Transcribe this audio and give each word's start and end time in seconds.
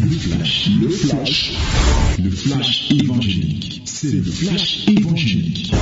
Le 0.00 0.08
flash, 0.10 0.70
le 0.80 0.88
flash, 0.88 1.58
le 2.22 2.30
flash 2.30 2.90
évangélique. 2.92 3.82
C'est 3.86 4.12
le 4.12 4.22
flash 4.22 4.86
évangélique. 4.88 5.74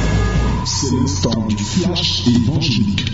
C'est 0.64 0.90
le 0.92 1.22
temps 1.22 1.46
du 1.46 1.56
flash 1.56 2.26
évangélique. 2.28 3.12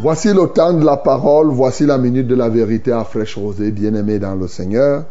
Voici 0.00 0.28
le 0.28 0.46
temps 0.48 0.74
de 0.74 0.84
la 0.84 0.98
parole, 0.98 1.48
voici 1.48 1.86
la 1.86 1.96
minute 1.96 2.26
de 2.26 2.34
la 2.34 2.48
vérité 2.48 2.92
à 2.92 3.04
fraîche 3.04 3.36
rosée, 3.36 3.70
bien-aimé 3.70 4.18
dans 4.18 4.34
le 4.34 4.46
Seigneur. 4.46 5.04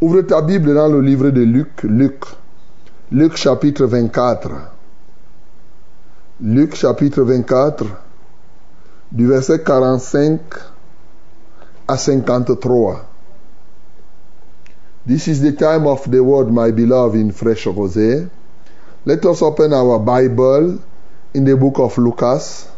Ouvre 0.00 0.22
ta 0.22 0.42
Bible 0.42 0.74
dans 0.74 0.88
le 0.88 1.00
livre 1.00 1.30
de 1.30 1.42
Luc, 1.42 1.82
Luc, 1.82 2.24
Luc 3.10 3.36
chapitre 3.36 3.86
24. 3.86 4.50
Luc 6.40 6.74
chapitre 6.76 7.22
24, 7.22 7.84
du 9.10 9.26
verset 9.26 9.62
45 9.62 10.40
à 11.88 11.96
53. 11.96 13.15
This 15.06 15.28
is 15.28 15.40
the 15.40 15.52
time 15.52 15.86
of 15.86 16.10
the 16.10 16.22
word, 16.22 16.50
my 16.50 16.72
beloved, 16.72 17.14
in 17.14 17.30
fresh 17.30 17.64
rosé. 17.66 18.28
Let 19.04 19.24
us 19.24 19.40
open 19.40 19.72
our 19.72 20.00
Bible 20.00 20.82
in 21.32 21.44
the 21.44 21.56
book 21.56 21.78
of 21.78 21.96
Lucas. 21.96 22.68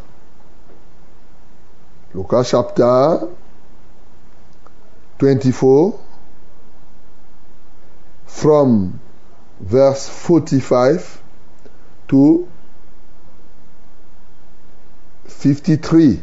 Lucas 2.13 2.51
chapter 2.51 3.27
24 5.17 5.99
from 8.27 8.99
verse 9.59 10.07
45 10.07 11.23
to 12.09 12.47
53. 15.25 16.21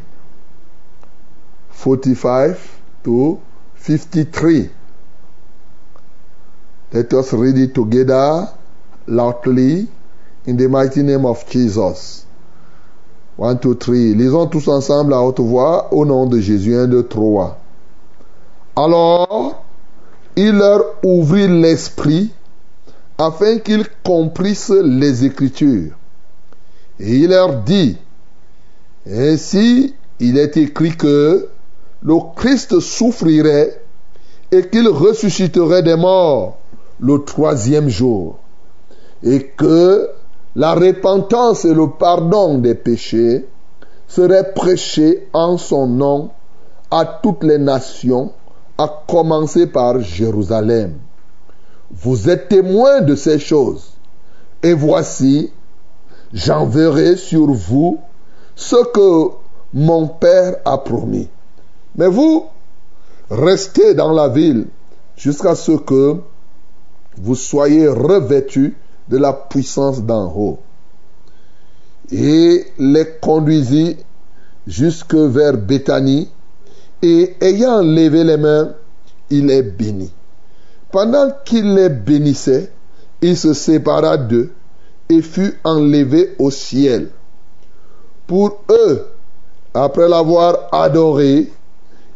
45 1.70 2.80
to 3.02 3.42
53. 3.74 4.70
Let 6.92 7.12
us 7.14 7.32
read 7.32 7.58
it 7.58 7.74
together 7.74 8.48
loudly 9.06 9.88
in 10.46 10.56
the 10.56 10.68
mighty 10.68 11.02
name 11.02 11.26
of 11.26 11.48
Jesus. 11.50 12.24
One, 13.36 13.58
two, 13.58 13.74
three. 13.74 14.14
Lisons 14.14 14.46
tous 14.46 14.68
ensemble 14.68 15.12
à 15.12 15.20
haute 15.20 15.40
voix 15.40 15.92
au 15.92 16.06
nom 16.06 16.26
de 16.26 16.38
Jésus, 16.40 16.76
un, 16.76 16.86
deux, 16.86 17.02
trois. 17.02 17.58
Alors, 18.76 19.62
il 20.36 20.52
leur 20.52 20.84
ouvrit 21.04 21.48
l'esprit 21.48 22.30
afin 23.18 23.58
qu'ils 23.58 23.86
comprissent 24.04 24.70
les 24.70 25.24
Écritures. 25.24 25.92
Et 27.00 27.16
il 27.16 27.30
leur 27.30 27.62
dit, 27.62 27.96
ainsi 29.10 29.94
il 30.20 30.38
est 30.38 30.56
écrit 30.56 30.96
que 30.96 31.48
le 32.02 32.14
Christ 32.36 32.80
souffrirait 32.80 33.82
et 34.52 34.68
qu'il 34.68 34.88
ressusciterait 34.88 35.82
des 35.82 35.96
morts 35.96 36.58
le 37.00 37.24
troisième 37.24 37.88
jour, 37.88 38.38
et 39.22 39.46
que 39.56 40.08
la 40.54 40.74
repentance 40.74 41.64
et 41.64 41.74
le 41.74 41.88
pardon 41.90 42.58
des 42.58 42.74
péchés 42.74 43.46
seraient 44.08 44.52
prêchés 44.54 45.28
en 45.32 45.58
son 45.58 45.86
nom 45.86 46.30
à 46.90 47.04
toutes 47.22 47.44
les 47.44 47.58
nations, 47.58 48.32
à 48.78 48.88
commencer 49.06 49.66
par 49.66 50.00
Jérusalem. 50.00 50.94
Vous 51.90 52.28
êtes 52.28 52.48
témoins 52.48 53.00
de 53.00 53.14
ces 53.14 53.38
choses, 53.38 53.92
et 54.62 54.72
voici, 54.72 55.50
j'enverrai 56.32 57.16
sur 57.16 57.46
vous 57.46 57.98
ce 58.54 58.76
que 58.92 59.30
mon 59.74 60.08
Père 60.08 60.56
a 60.64 60.78
promis. 60.78 61.28
Mais 61.96 62.08
vous, 62.08 62.46
restez 63.30 63.94
dans 63.94 64.12
la 64.12 64.28
ville 64.28 64.66
jusqu'à 65.16 65.54
ce 65.54 65.72
que 65.72 66.16
vous 67.18 67.34
soyez 67.34 67.88
revêtus 67.88 68.76
de 69.08 69.16
la 69.16 69.32
puissance 69.32 70.02
d'en 70.02 70.32
haut. 70.34 70.58
Et 72.10 72.66
les 72.78 73.06
conduisit 73.20 73.96
jusque 74.66 75.14
vers 75.14 75.56
Béthanie, 75.56 76.28
et 77.02 77.36
ayant 77.40 77.82
levé 77.82 78.24
les 78.24 78.36
mains, 78.36 78.74
il 79.30 79.46
les 79.46 79.62
bénit. 79.62 80.12
Pendant 80.90 81.30
qu'il 81.44 81.74
les 81.74 81.88
bénissait, 81.88 82.70
il 83.20 83.36
se 83.36 83.54
sépara 83.54 84.16
d'eux 84.16 84.50
et 85.08 85.22
fut 85.22 85.58
enlevé 85.64 86.34
au 86.38 86.50
ciel. 86.50 87.10
Pour 88.26 88.62
eux, 88.70 89.06
après 89.74 90.08
l'avoir 90.08 90.68
adoré, 90.72 91.50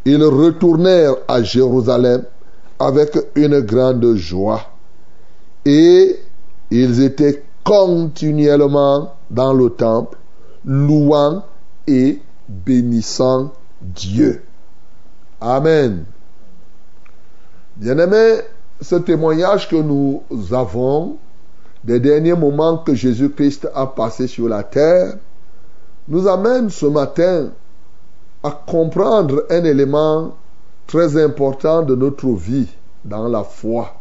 ils 0.05 0.25
retournèrent 0.25 1.17
à 1.29 1.43
Jérusalem 1.43 2.25
avec 2.79 3.19
une 3.35 3.61
grande 3.61 4.15
joie. 4.15 4.70
Et 5.65 6.19
ils 6.71 7.03
étaient 7.03 7.45
continuellement 7.65 9.15
dans 9.31 9.53
le 9.53 9.71
temple, 9.71 10.19
louant 10.65 11.45
et 11.87 12.21
bénissant 12.49 13.53
Dieu. 13.81 14.43
Amen. 15.41 16.05
Bien-aimés, 17.77 18.41
ce 18.81 18.97
témoignage 18.97 19.69
que 19.69 19.77
nous 19.77 20.23
avons 20.53 21.19
des 21.85 22.01
derniers 22.01 22.35
moments 22.35 22.79
que 22.79 22.95
Jésus-Christ 22.95 23.69
a 23.75 23.87
passé 23.87 24.27
sur 24.27 24.49
la 24.49 24.63
terre 24.63 25.15
nous 26.09 26.27
amène 26.27 26.71
ce 26.71 26.87
matin 26.87 27.51
à 28.43 28.51
comprendre 28.51 29.45
un 29.49 29.65
élément 29.65 30.35
très 30.87 31.23
important 31.23 31.83
de 31.83 31.95
notre 31.95 32.29
vie 32.29 32.69
dans 33.05 33.29
la 33.29 33.45
foi. 33.45 33.95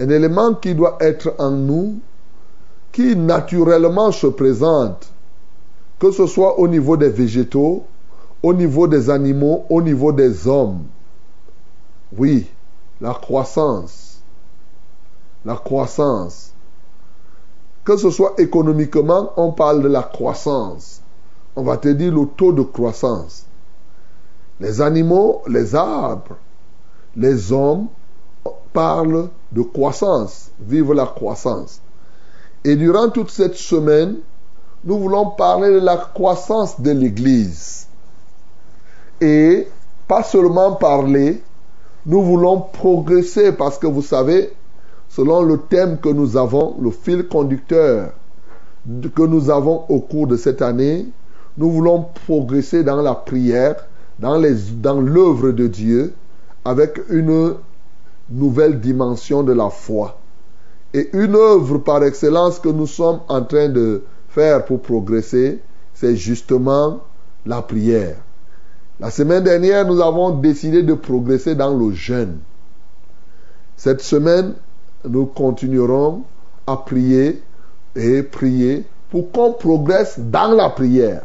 Un 0.00 0.08
élément 0.08 0.54
qui 0.54 0.74
doit 0.74 0.96
être 1.00 1.34
en 1.38 1.50
nous, 1.50 1.98
qui 2.90 3.14
naturellement 3.14 4.10
se 4.12 4.28
présente, 4.28 5.12
que 5.98 6.10
ce 6.10 6.26
soit 6.26 6.58
au 6.58 6.68
niveau 6.68 6.96
des 6.96 7.10
végétaux, 7.10 7.84
au 8.42 8.54
niveau 8.54 8.88
des 8.88 9.10
animaux, 9.10 9.66
au 9.68 9.82
niveau 9.82 10.10
des 10.12 10.48
hommes. 10.48 10.84
Oui, 12.16 12.46
la 13.02 13.12
croissance. 13.12 14.22
La 15.44 15.56
croissance. 15.56 16.54
Que 17.84 17.98
ce 17.98 18.08
soit 18.08 18.32
économiquement, 18.38 19.32
on 19.36 19.52
parle 19.52 19.82
de 19.82 19.88
la 19.88 20.02
croissance. 20.02 21.02
On 21.56 21.62
va 21.62 21.76
te 21.76 21.88
dire 21.88 22.14
le 22.14 22.24
taux 22.24 22.52
de 22.52 22.62
croissance. 22.62 23.44
Les 24.60 24.80
animaux, 24.80 25.42
les 25.46 25.74
arbres, 25.74 26.36
les 27.16 27.52
hommes 27.52 27.88
parlent 28.72 29.28
de 29.52 29.62
croissance. 29.62 30.50
Vive 30.60 30.92
la 30.92 31.06
croissance. 31.06 31.80
Et 32.64 32.76
durant 32.76 33.08
toute 33.08 33.30
cette 33.30 33.54
semaine, 33.54 34.16
nous 34.84 34.98
voulons 34.98 35.30
parler 35.30 35.72
de 35.72 35.78
la 35.78 35.96
croissance 35.96 36.80
de 36.80 36.90
l'Église. 36.90 37.86
Et 39.20 39.68
pas 40.08 40.22
seulement 40.22 40.72
parler, 40.72 41.42
nous 42.06 42.22
voulons 42.22 42.60
progresser 42.60 43.52
parce 43.52 43.78
que 43.78 43.86
vous 43.86 44.02
savez, 44.02 44.52
selon 45.08 45.42
le 45.42 45.58
thème 45.58 45.98
que 45.98 46.08
nous 46.08 46.36
avons, 46.36 46.76
le 46.80 46.90
fil 46.90 47.28
conducteur 47.28 48.12
que 49.14 49.22
nous 49.22 49.50
avons 49.50 49.84
au 49.88 50.00
cours 50.00 50.26
de 50.26 50.36
cette 50.36 50.62
année, 50.62 51.06
nous 51.58 51.70
voulons 51.70 52.06
progresser 52.26 52.82
dans 52.82 53.02
la 53.02 53.14
prière, 53.14 53.76
dans 54.18 54.38
l'œuvre 54.38 55.50
dans 55.50 55.56
de 55.56 55.66
Dieu, 55.66 56.14
avec 56.64 57.00
une 57.10 57.54
nouvelle 58.30 58.80
dimension 58.80 59.42
de 59.42 59.52
la 59.52 59.70
foi. 59.70 60.18
Et 60.94 61.10
une 61.12 61.34
œuvre 61.34 61.78
par 61.78 62.02
excellence 62.02 62.58
que 62.58 62.68
nous 62.68 62.86
sommes 62.86 63.20
en 63.28 63.42
train 63.42 63.68
de 63.68 64.04
faire 64.28 64.64
pour 64.64 64.80
progresser, 64.80 65.60
c'est 65.94 66.16
justement 66.16 67.00
la 67.46 67.62
prière. 67.62 68.16
La 68.98 69.10
semaine 69.10 69.44
dernière, 69.44 69.86
nous 69.86 70.00
avons 70.00 70.30
décidé 70.30 70.82
de 70.82 70.94
progresser 70.94 71.54
dans 71.54 71.76
le 71.76 71.92
jeûne. 71.92 72.38
Cette 73.76 74.02
semaine, 74.02 74.54
nous 75.08 75.26
continuerons 75.26 76.22
à 76.66 76.76
prier 76.76 77.42
et 77.96 78.22
prier 78.22 78.84
pour 79.10 79.32
qu'on 79.32 79.52
progresse 79.52 80.18
dans 80.18 80.52
la 80.52 80.68
prière. 80.68 81.22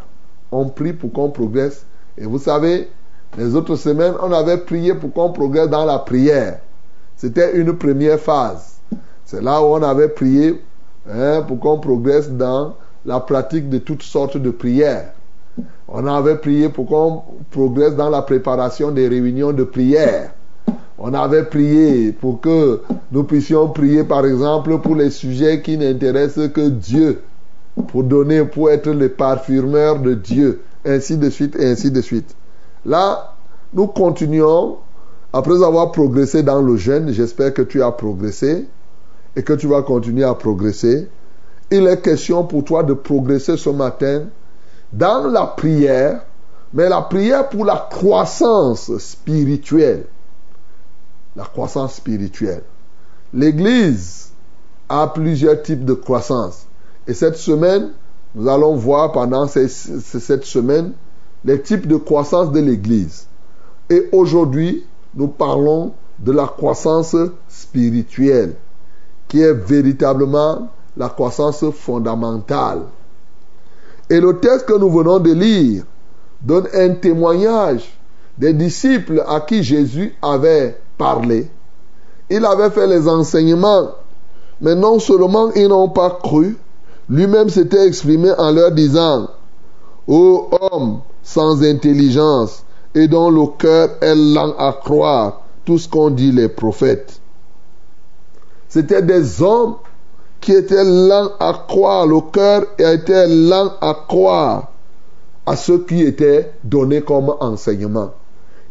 On 0.52 0.70
prie 0.70 0.94
pour 0.94 1.12
qu'on 1.12 1.30
progresse. 1.30 1.86
Et 2.18 2.26
vous 2.26 2.40
savez, 2.40 2.90
les 3.38 3.56
autres 3.56 3.76
semaines, 3.76 4.14
on 4.22 4.32
avait 4.32 4.58
prié 4.58 4.94
pour 4.94 5.12
qu'on 5.12 5.32
progresse 5.32 5.70
dans 5.70 5.86
la 5.86 6.00
prière. 6.00 6.60
C'était 7.18 7.58
une 7.58 7.74
première 7.78 8.20
phase. 8.20 8.76
C'est 9.24 9.42
là 9.42 9.62
où 9.62 9.66
on 9.66 9.82
avait 9.82 10.10
prié 10.10 10.62
hein, 11.10 11.44
pour 11.48 11.60
qu'on 11.60 11.80
progresse 11.80 12.30
dans 12.30 12.76
la 13.06 13.20
pratique 13.20 13.70
de 13.70 13.78
toutes 13.78 14.04
sortes 14.04 14.38
de 14.38 14.50
prières. 14.52 15.14
On 15.88 16.06
avait 16.08 16.36
prié 16.38 16.70
pour 16.70 16.88
qu'on 16.88 17.22
progresse 17.52 17.96
dans 17.96 18.10
la 18.10 18.22
préparation 18.22 18.92
des 18.92 19.08
réunions 19.08 19.54
de 19.54 19.64
prière. 19.64 20.34
On 20.98 21.14
avait 21.14 21.44
prié 21.44 22.12
pour 22.12 22.42
que 22.42 22.82
nous 23.12 23.24
puissions 23.24 23.70
prier, 23.70 24.04
par 24.04 24.26
exemple, 24.26 24.80
pour 24.80 24.96
les 24.96 25.10
sujets 25.10 25.62
qui 25.62 25.78
n'intéressent 25.78 26.50
que 26.50 26.70
Dieu, 26.70 27.22
pour 27.88 28.04
donner, 28.04 28.44
pour 28.46 28.72
être 28.72 28.90
les 28.90 29.10
parfumeurs 29.10 30.00
de 30.00 30.14
Dieu, 30.14 30.62
ainsi 30.86 31.18
de 31.18 31.30
suite, 31.30 31.56
et 31.58 31.68
ainsi 31.68 31.92
de 31.92 32.02
suite. 32.02 32.36
Là, 32.86 33.36
nous 33.74 33.88
continuons 33.88 34.78
après 35.36 35.62
avoir 35.64 35.92
progressé 35.92 36.44
dans 36.44 36.62
le 36.62 36.78
jeûne, 36.78 37.12
j'espère 37.12 37.54
que 37.54 37.62
tu 37.62 37.84
as 37.84 37.92
progressé 37.92 38.70
et 39.36 39.44
que 39.44 39.52
tu 39.52 39.68
vas 39.68 39.82
continuer 39.82 40.24
à 40.24 40.34
progresser. 40.34 41.10
Il 41.70 41.86
est 41.88 42.02
question 42.02 42.46
pour 42.46 42.64
toi 42.64 42.84
de 42.84 42.94
progresser 42.94 43.58
ce 43.58 43.70
matin 43.70 44.28
dans 44.94 45.28
la 45.28 45.46
prière, 45.46 46.22
mais 46.72 46.88
la 46.88 47.02
prière 47.02 47.50
pour 47.50 47.66
la 47.66 47.86
croissance 47.92 48.98
spirituelle. 48.98 50.06
La 51.36 51.44
croissance 51.44 51.96
spirituelle. 51.96 52.64
L'Église 53.34 54.30
a 54.88 55.08
plusieurs 55.08 55.62
types 55.64 55.84
de 55.84 55.96
croissance. 55.96 56.66
Et 57.08 57.14
cette 57.14 57.36
semaine, 57.36 57.92
nous 58.36 58.48
allons 58.48 58.78
voir 58.78 59.12
pendant 59.12 59.48
cette 59.48 60.46
semaine 60.46 60.94
les 61.44 61.62
types 61.62 61.88
de 61.88 61.98
croissance 61.98 62.54
de 62.54 62.62
l'Église. 62.62 63.28
Et 63.90 64.08
aujourd'hui, 64.14 64.86
nous 65.16 65.28
parlons 65.28 65.94
de 66.20 66.32
la 66.32 66.48
croissance 66.48 67.16
spirituelle, 67.48 68.56
qui 69.28 69.42
est 69.42 69.54
véritablement 69.54 70.70
la 70.98 71.10
croissance 71.10 71.64
fondamentale. 71.72 72.82
Et 74.10 74.20
le 74.20 74.40
texte 74.40 74.68
que 74.68 74.78
nous 74.78 74.90
venons 74.90 75.20
de 75.20 75.32
lire 75.32 75.84
donne 76.42 76.68
un 76.74 76.90
témoignage 76.96 77.98
des 78.38 78.54
disciples 78.54 79.24
à 79.28 79.42
qui 79.42 79.64
Jésus 79.64 80.14
avait 80.22 80.80
parlé. 80.98 81.50
Il 82.30 82.46
avait 82.46 82.70
fait 82.70 82.88
les 82.88 83.08
enseignements, 83.08 83.90
mais 84.62 84.76
non 84.76 85.00
seulement 85.00 85.52
ils 85.54 85.68
n'ont 85.68 85.90
pas 85.90 86.20
cru, 86.22 86.58
lui-même 87.10 87.50
s'était 87.50 87.88
exprimé 87.88 88.32
en 88.38 88.52
leur 88.52 88.72
disant, 88.72 89.30
Ô 90.08 90.50
homme 90.52 91.00
sans 91.24 91.64
intelligence 91.64 92.65
et 92.96 93.08
dont 93.08 93.30
le 93.30 93.46
cœur 93.58 93.90
est 94.02 94.16
lent 94.16 94.56
à 94.58 94.74
croire 94.74 95.42
tout 95.66 95.78
ce 95.78 95.88
qu'ont 95.88 96.10
dit 96.10 96.32
les 96.32 96.50
prophètes. 96.50 97.20
C'était 98.70 99.02
des 99.02 99.42
hommes 99.42 99.76
qui 100.42 100.54
étaient 100.54 100.84
lents 100.84 101.32
à 101.40 101.54
croire, 101.68 102.06
le 102.06 102.22
cœur 102.22 102.64
était 102.78 103.28
lent 103.28 103.72
à 103.82 103.96
croire 104.08 104.68
à 105.46 105.56
ce 105.56 105.74
qui 105.74 106.02
était 106.02 106.54
donné 106.64 107.02
comme 107.02 107.36
enseignement. 107.40 108.12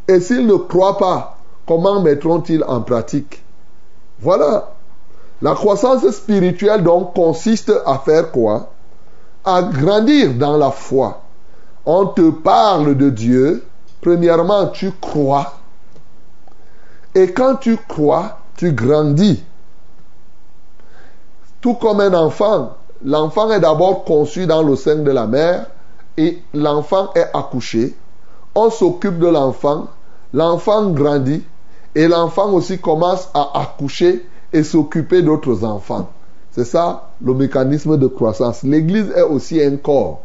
Et 0.08 0.20
s'ils 0.20 0.46
ne 0.46 0.56
croient 0.56 0.98
pas, 0.98 1.38
comment 1.66 2.00
mettront-ils 2.00 2.62
en 2.64 2.80
pratique? 2.82 3.42
Voilà. 4.20 4.72
La 5.42 5.54
croissance 5.54 6.08
spirituelle 6.10 6.82
donc 6.82 7.14
consiste 7.14 7.72
à 7.86 7.98
faire 7.98 8.30
quoi? 8.30 8.70
À 9.44 9.62
grandir 9.62 10.34
dans 10.34 10.56
la 10.56 10.70
foi. 10.70 11.22
On 11.86 12.06
te 12.06 12.30
parle 12.30 12.96
de 12.96 13.10
Dieu. 13.10 13.64
Premièrement, 14.04 14.66
tu 14.66 14.92
crois. 15.00 15.54
Et 17.14 17.32
quand 17.32 17.54
tu 17.54 17.78
crois, 17.88 18.40
tu 18.54 18.72
grandis. 18.72 19.42
Tout 21.62 21.72
comme 21.72 22.00
un 22.00 22.12
enfant, 22.12 22.74
l'enfant 23.02 23.50
est 23.50 23.60
d'abord 23.60 24.04
conçu 24.04 24.46
dans 24.46 24.62
le 24.62 24.76
sein 24.76 24.96
de 24.96 25.10
la 25.10 25.26
mère 25.26 25.68
et 26.18 26.42
l'enfant 26.52 27.14
est 27.14 27.30
accouché. 27.32 27.96
On 28.54 28.68
s'occupe 28.68 29.18
de 29.18 29.26
l'enfant, 29.26 29.86
l'enfant 30.34 30.90
grandit 30.90 31.42
et 31.94 32.06
l'enfant 32.06 32.52
aussi 32.52 32.78
commence 32.78 33.30
à 33.32 33.58
accoucher 33.58 34.28
et 34.52 34.64
s'occuper 34.64 35.22
d'autres 35.22 35.64
enfants. 35.64 36.10
C'est 36.50 36.66
ça 36.66 37.08
le 37.24 37.32
mécanisme 37.32 37.96
de 37.96 38.06
croissance. 38.06 38.64
L'Église 38.64 39.10
est 39.16 39.22
aussi 39.22 39.62
un 39.62 39.78
corps. 39.78 40.20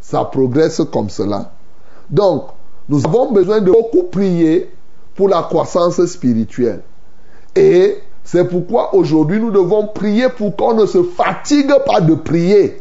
Ça 0.00 0.24
progresse 0.24 0.80
comme 0.90 1.10
cela. 1.10 1.52
Donc, 2.08 2.44
nous 2.88 3.04
avons 3.06 3.32
besoin 3.32 3.60
de 3.60 3.70
beaucoup 3.70 4.04
prier 4.04 4.70
pour 5.14 5.28
la 5.28 5.42
croissance 5.42 6.04
spirituelle. 6.06 6.82
Et 7.54 7.98
c'est 8.24 8.44
pourquoi 8.44 8.94
aujourd'hui 8.94 9.40
nous 9.40 9.50
devons 9.50 9.88
prier 9.88 10.28
pour 10.28 10.54
qu'on 10.56 10.74
ne 10.74 10.86
se 10.86 11.02
fatigue 11.02 11.72
pas 11.86 12.00
de 12.00 12.14
prier. 12.14 12.80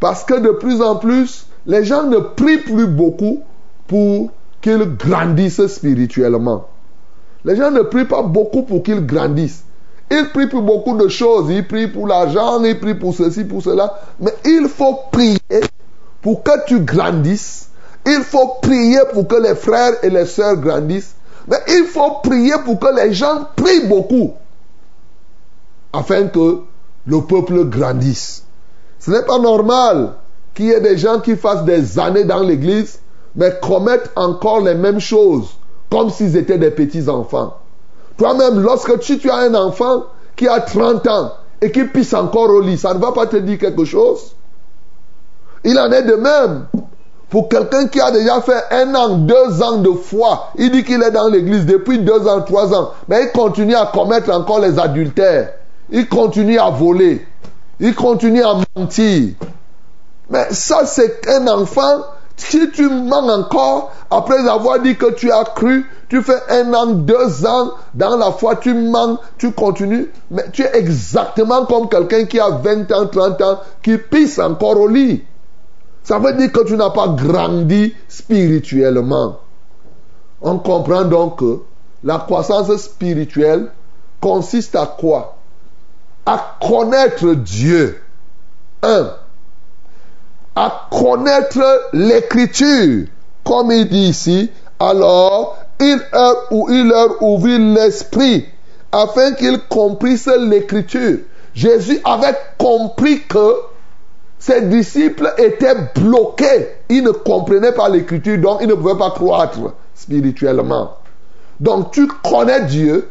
Parce 0.00 0.24
que 0.24 0.38
de 0.40 0.50
plus 0.50 0.82
en 0.82 0.96
plus, 0.96 1.46
les 1.66 1.84
gens 1.84 2.04
ne 2.04 2.18
prient 2.18 2.58
plus 2.58 2.86
beaucoup 2.86 3.40
pour 3.86 4.30
qu'ils 4.60 4.96
grandissent 4.96 5.66
spirituellement. 5.66 6.66
Les 7.44 7.56
gens 7.56 7.70
ne 7.70 7.82
prient 7.82 8.06
pas 8.06 8.22
beaucoup 8.22 8.62
pour 8.62 8.82
qu'ils 8.82 9.06
grandissent. 9.06 9.64
Ils 10.10 10.28
prient 10.32 10.48
pour 10.48 10.62
beaucoup 10.62 10.96
de 10.96 11.08
choses. 11.08 11.50
Ils 11.50 11.66
prient 11.66 11.88
pour 11.88 12.06
l'argent, 12.06 12.62
ils 12.64 12.78
prient 12.78 12.94
pour 12.94 13.14
ceci, 13.14 13.44
pour 13.44 13.62
cela. 13.62 13.98
Mais 14.20 14.32
il 14.44 14.68
faut 14.68 14.98
prier 15.10 15.38
pour 16.22 16.42
que 16.42 16.66
tu 16.66 16.80
grandisses. 16.80 17.68
Il 18.06 18.22
faut 18.22 18.58
prier 18.62 19.00
pour 19.12 19.26
que 19.26 19.36
les 19.36 19.54
frères 19.54 19.94
et 20.02 20.10
les 20.10 20.26
sœurs 20.26 20.56
grandissent. 20.56 21.14
Mais 21.48 21.58
il 21.68 21.84
faut 21.84 22.20
prier 22.22 22.54
pour 22.64 22.78
que 22.78 22.94
les 22.94 23.12
gens 23.12 23.46
prient 23.56 23.86
beaucoup 23.86 24.34
afin 25.92 26.26
que 26.28 26.60
le 27.06 27.20
peuple 27.22 27.64
grandisse. 27.64 28.44
Ce 28.98 29.10
n'est 29.10 29.22
pas 29.22 29.38
normal 29.38 30.14
qu'il 30.54 30.66
y 30.66 30.70
ait 30.70 30.80
des 30.80 30.98
gens 30.98 31.20
qui 31.20 31.36
fassent 31.36 31.64
des 31.64 31.98
années 31.98 32.24
dans 32.24 32.40
l'église, 32.40 32.98
mais 33.34 33.54
commettent 33.62 34.10
encore 34.16 34.60
les 34.60 34.74
mêmes 34.74 35.00
choses, 35.00 35.48
comme 35.90 36.10
s'ils 36.10 36.36
étaient 36.36 36.58
des 36.58 36.70
petits 36.70 37.08
enfants. 37.08 37.58
Toi-même, 38.16 38.60
lorsque 38.60 38.98
tu, 39.00 39.18
tu 39.18 39.30
as 39.30 39.36
un 39.36 39.54
enfant 39.54 40.04
qui 40.34 40.48
a 40.48 40.60
30 40.60 41.06
ans 41.06 41.32
et 41.60 41.70
qui 41.70 41.84
pisse 41.84 42.14
encore 42.14 42.50
au 42.50 42.60
lit, 42.60 42.78
ça 42.78 42.94
ne 42.94 42.98
va 42.98 43.12
pas 43.12 43.26
te 43.26 43.36
dire 43.36 43.58
quelque 43.58 43.84
chose. 43.84 44.34
Il 45.64 45.78
en 45.78 45.90
est 45.92 46.02
de 46.02 46.14
même. 46.14 46.66
Pour 47.28 47.48
quelqu'un 47.48 47.88
qui 47.88 48.00
a 48.00 48.10
déjà 48.10 48.40
fait 48.40 48.62
un 48.70 48.94
an, 48.94 49.16
deux 49.16 49.62
ans 49.62 49.78
de 49.78 49.90
foi, 49.90 50.52
il 50.56 50.70
dit 50.70 50.84
qu'il 50.84 51.02
est 51.02 51.10
dans 51.10 51.28
l'église 51.28 51.66
depuis 51.66 51.98
deux 51.98 52.26
ans, 52.28 52.40
trois 52.42 52.72
ans, 52.72 52.92
mais 53.08 53.24
il 53.24 53.32
continue 53.32 53.74
à 53.74 53.90
commettre 53.92 54.30
encore 54.32 54.60
les 54.60 54.78
adultères. 54.78 55.54
Il 55.90 56.08
continue 56.08 56.58
à 56.58 56.70
voler. 56.70 57.26
Il 57.80 57.94
continue 57.94 58.42
à 58.42 58.54
mentir. 58.76 59.34
Mais 60.30 60.46
ça, 60.50 60.86
c'est 60.86 61.28
un 61.28 61.46
enfant. 61.48 62.04
Si 62.36 62.70
tu 62.70 62.88
mens 62.88 63.28
encore, 63.28 63.92
après 64.10 64.46
avoir 64.46 64.80
dit 64.80 64.96
que 64.96 65.12
tu 65.12 65.32
as 65.32 65.44
cru, 65.44 65.86
tu 66.08 66.22
fais 66.22 66.40
un 66.50 66.72
an, 66.74 66.86
deux 66.86 67.46
ans 67.46 67.70
dans 67.94 68.16
la 68.16 68.30
foi, 68.30 68.56
tu 68.56 68.74
mens, 68.74 69.18
tu 69.38 69.52
continues, 69.52 70.12
mais 70.30 70.44
tu 70.52 70.62
es 70.62 70.76
exactement 70.76 71.64
comme 71.64 71.88
quelqu'un 71.88 72.26
qui 72.26 72.38
a 72.38 72.50
20 72.50 72.92
ans, 72.92 73.06
30 73.06 73.42
ans, 73.42 73.60
qui 73.82 73.96
pisse 73.96 74.38
encore 74.38 74.78
au 74.78 74.86
lit. 74.86 75.24
Ça 76.06 76.20
veut 76.20 76.34
dire 76.34 76.52
que 76.52 76.62
tu 76.62 76.76
n'as 76.76 76.90
pas 76.90 77.08
grandi 77.08 77.92
spirituellement. 78.06 79.40
On 80.40 80.56
comprend 80.60 81.02
donc 81.02 81.40
que 81.40 81.62
la 82.04 82.18
croissance 82.18 82.76
spirituelle 82.76 83.72
consiste 84.20 84.76
à 84.76 84.86
quoi? 84.86 85.36
À 86.24 86.58
connaître 86.62 87.34
Dieu. 87.34 88.00
Un, 88.84 89.14
à 90.54 90.88
connaître 90.92 91.88
l'écriture. 91.92 93.08
Comme 93.42 93.72
il 93.72 93.88
dit 93.88 94.10
ici, 94.10 94.52
alors 94.78 95.58
il 95.80 96.00
leur, 96.12 96.36
ou 96.52 96.70
il 96.70 96.86
leur 96.86 97.20
ouvrit 97.20 97.58
l'esprit 97.74 98.46
afin 98.92 99.32
qu'ils 99.32 99.58
comprissent 99.68 100.30
l'écriture. 100.38 101.18
Jésus 101.52 102.00
avait 102.04 102.36
compris 102.58 103.22
que 103.22 103.56
ses 104.38 104.62
disciples 104.62 105.32
étaient 105.38 105.76
bloqués. 105.94 106.68
Ils 106.88 107.02
ne 107.02 107.10
comprenaient 107.10 107.72
pas 107.72 107.88
l'écriture, 107.88 108.38
donc 108.38 108.58
ils 108.60 108.68
ne 108.68 108.74
pouvaient 108.74 108.98
pas 108.98 109.10
croître 109.10 109.58
spirituellement. 109.94 110.90
Donc 111.60 111.92
tu 111.92 112.06
connais 112.06 112.64
Dieu, 112.66 113.08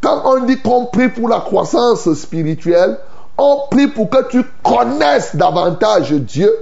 quand 0.00 0.22
on 0.24 0.44
dit 0.44 0.58
qu'on 0.60 0.86
prie 0.86 1.08
pour 1.08 1.28
la 1.28 1.40
croissance 1.40 2.12
spirituelle, 2.14 2.98
on 3.36 3.62
prie 3.70 3.88
pour 3.88 4.10
que 4.10 4.28
tu 4.28 4.44
connaisses 4.62 5.34
davantage 5.36 6.12
Dieu. 6.12 6.52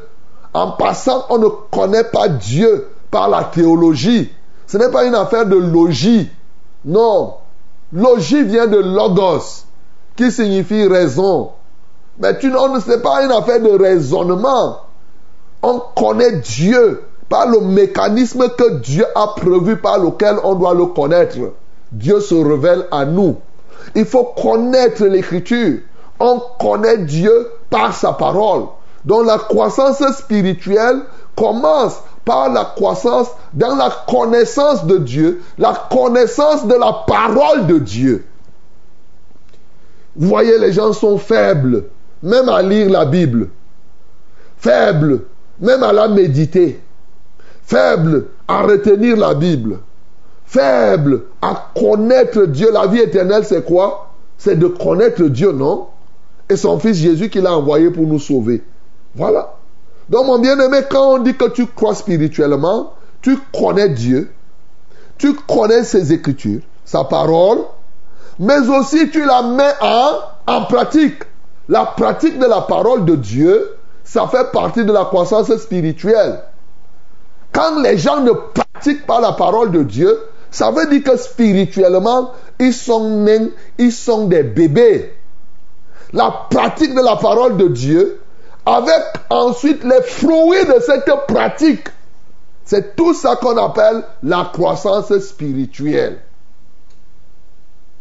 En 0.54 0.72
passant, 0.72 1.26
on 1.28 1.38
ne 1.38 1.48
connaît 1.70 2.04
pas 2.04 2.28
Dieu 2.28 2.88
par 3.10 3.28
la 3.28 3.44
théologie. 3.44 4.30
Ce 4.66 4.78
n'est 4.78 4.90
pas 4.90 5.04
une 5.04 5.14
affaire 5.14 5.46
de 5.46 5.56
logie. 5.56 6.30
Non. 6.84 7.34
Logie 7.92 8.42
vient 8.42 8.66
de 8.66 8.78
logos, 8.78 9.64
qui 10.16 10.32
signifie 10.32 10.86
raison. 10.86 11.50
Mais 12.18 12.38
tu 12.38 12.50
ne 12.50 12.80
sais 12.80 13.00
pas 13.00 13.24
une 13.24 13.32
affaire 13.32 13.60
de 13.60 13.70
raisonnement. 13.70 14.78
On 15.62 15.80
connaît 15.94 16.40
Dieu 16.40 17.02
par 17.28 17.48
le 17.48 17.60
mécanisme 17.60 18.48
que 18.56 18.74
Dieu 18.78 19.04
a 19.14 19.28
prévu 19.36 19.76
par 19.76 19.98
lequel 19.98 20.36
on 20.44 20.54
doit 20.54 20.74
le 20.74 20.86
connaître. 20.86 21.36
Dieu 21.92 22.20
se 22.20 22.34
révèle 22.34 22.86
à 22.90 23.04
nous. 23.04 23.36
Il 23.94 24.04
faut 24.04 24.24
connaître 24.24 25.04
l'écriture. 25.04 25.80
On 26.18 26.40
connaît 26.58 26.98
Dieu 26.98 27.50
par 27.70 27.94
sa 27.94 28.12
parole. 28.12 28.64
Donc 29.04 29.26
la 29.26 29.38
croissance 29.38 30.02
spirituelle 30.16 31.00
commence 31.36 32.00
par 32.24 32.52
la 32.52 32.64
croissance 32.64 33.28
dans 33.52 33.76
la 33.76 33.90
connaissance 34.08 34.84
de 34.84 34.98
Dieu, 34.98 35.42
la 35.58 35.74
connaissance 35.90 36.66
de 36.66 36.74
la 36.74 37.04
parole 37.06 37.66
de 37.66 37.78
Dieu. 37.78 38.26
Vous 40.16 40.28
voyez, 40.28 40.58
les 40.58 40.72
gens 40.72 40.92
sont 40.92 41.18
faibles, 41.18 41.84
même 42.22 42.48
à 42.48 42.62
lire 42.62 42.90
la 42.90 43.04
Bible. 43.04 43.48
Faibles, 44.58 45.22
même 45.60 45.82
à 45.82 45.92
la 45.92 46.08
méditer. 46.08 46.80
Faibles 47.62 48.26
à 48.48 48.62
retenir 48.62 49.16
la 49.16 49.34
Bible 49.34 49.78
faible 50.46 51.22
à 51.42 51.70
connaître 51.78 52.46
Dieu. 52.46 52.70
La 52.72 52.86
vie 52.86 53.00
éternelle, 53.00 53.44
c'est 53.44 53.64
quoi? 53.64 54.10
C'est 54.38 54.58
de 54.58 54.68
connaître 54.68 55.24
Dieu, 55.24 55.52
non? 55.52 55.88
Et 56.48 56.56
son 56.56 56.78
Fils 56.78 56.96
Jésus 56.96 57.28
qu'il 57.28 57.46
a 57.46 57.56
envoyé 57.56 57.90
pour 57.90 58.06
nous 58.06 58.20
sauver. 58.20 58.62
Voilà. 59.14 59.54
Donc, 60.08 60.26
mon 60.26 60.38
bien-aimé, 60.38 60.78
quand 60.88 61.14
on 61.14 61.18
dit 61.18 61.34
que 61.34 61.48
tu 61.48 61.66
crois 61.66 61.94
spirituellement, 61.94 62.92
tu 63.20 63.36
connais 63.52 63.88
Dieu, 63.88 64.30
tu 65.18 65.34
connais 65.34 65.82
ses 65.82 66.12
écritures, 66.12 66.60
sa 66.84 67.02
parole, 67.04 67.58
mais 68.38 68.68
aussi 68.68 69.10
tu 69.10 69.24
la 69.24 69.42
mets 69.42 69.72
en, 69.80 70.10
en 70.46 70.64
pratique. 70.66 71.24
La 71.68 71.84
pratique 71.84 72.38
de 72.38 72.46
la 72.46 72.60
parole 72.62 73.04
de 73.04 73.16
Dieu, 73.16 73.76
ça 74.04 74.28
fait 74.28 74.50
partie 74.52 74.84
de 74.84 74.92
la 74.92 75.04
croissance 75.04 75.54
spirituelle. 75.56 76.40
Quand 77.52 77.80
les 77.80 77.98
gens 77.98 78.20
ne 78.20 78.30
pratiquent 78.30 79.06
pas 79.06 79.20
la 79.20 79.32
parole 79.32 79.72
de 79.72 79.82
Dieu, 79.82 80.18
ça 80.50 80.70
veut 80.70 80.86
dire 80.86 81.02
que 81.02 81.16
spirituellement, 81.16 82.32
ils 82.60 82.72
sont 82.72 83.20
nés, 83.20 83.50
ils 83.78 83.92
sont 83.92 84.26
des 84.26 84.42
bébés. 84.42 85.12
La 86.12 86.46
pratique 86.50 86.94
de 86.94 87.02
la 87.02 87.16
parole 87.16 87.56
de 87.56 87.68
Dieu, 87.68 88.20
avec 88.64 89.02
ensuite 89.30 89.82
les 89.84 90.02
fruits 90.02 90.64
de 90.66 90.80
cette 90.80 91.10
pratique, 91.26 91.88
c'est 92.64 92.96
tout 92.96 93.14
ça 93.14 93.36
qu'on 93.36 93.56
appelle 93.56 94.02
la 94.22 94.50
croissance 94.52 95.16
spirituelle. 95.18 96.18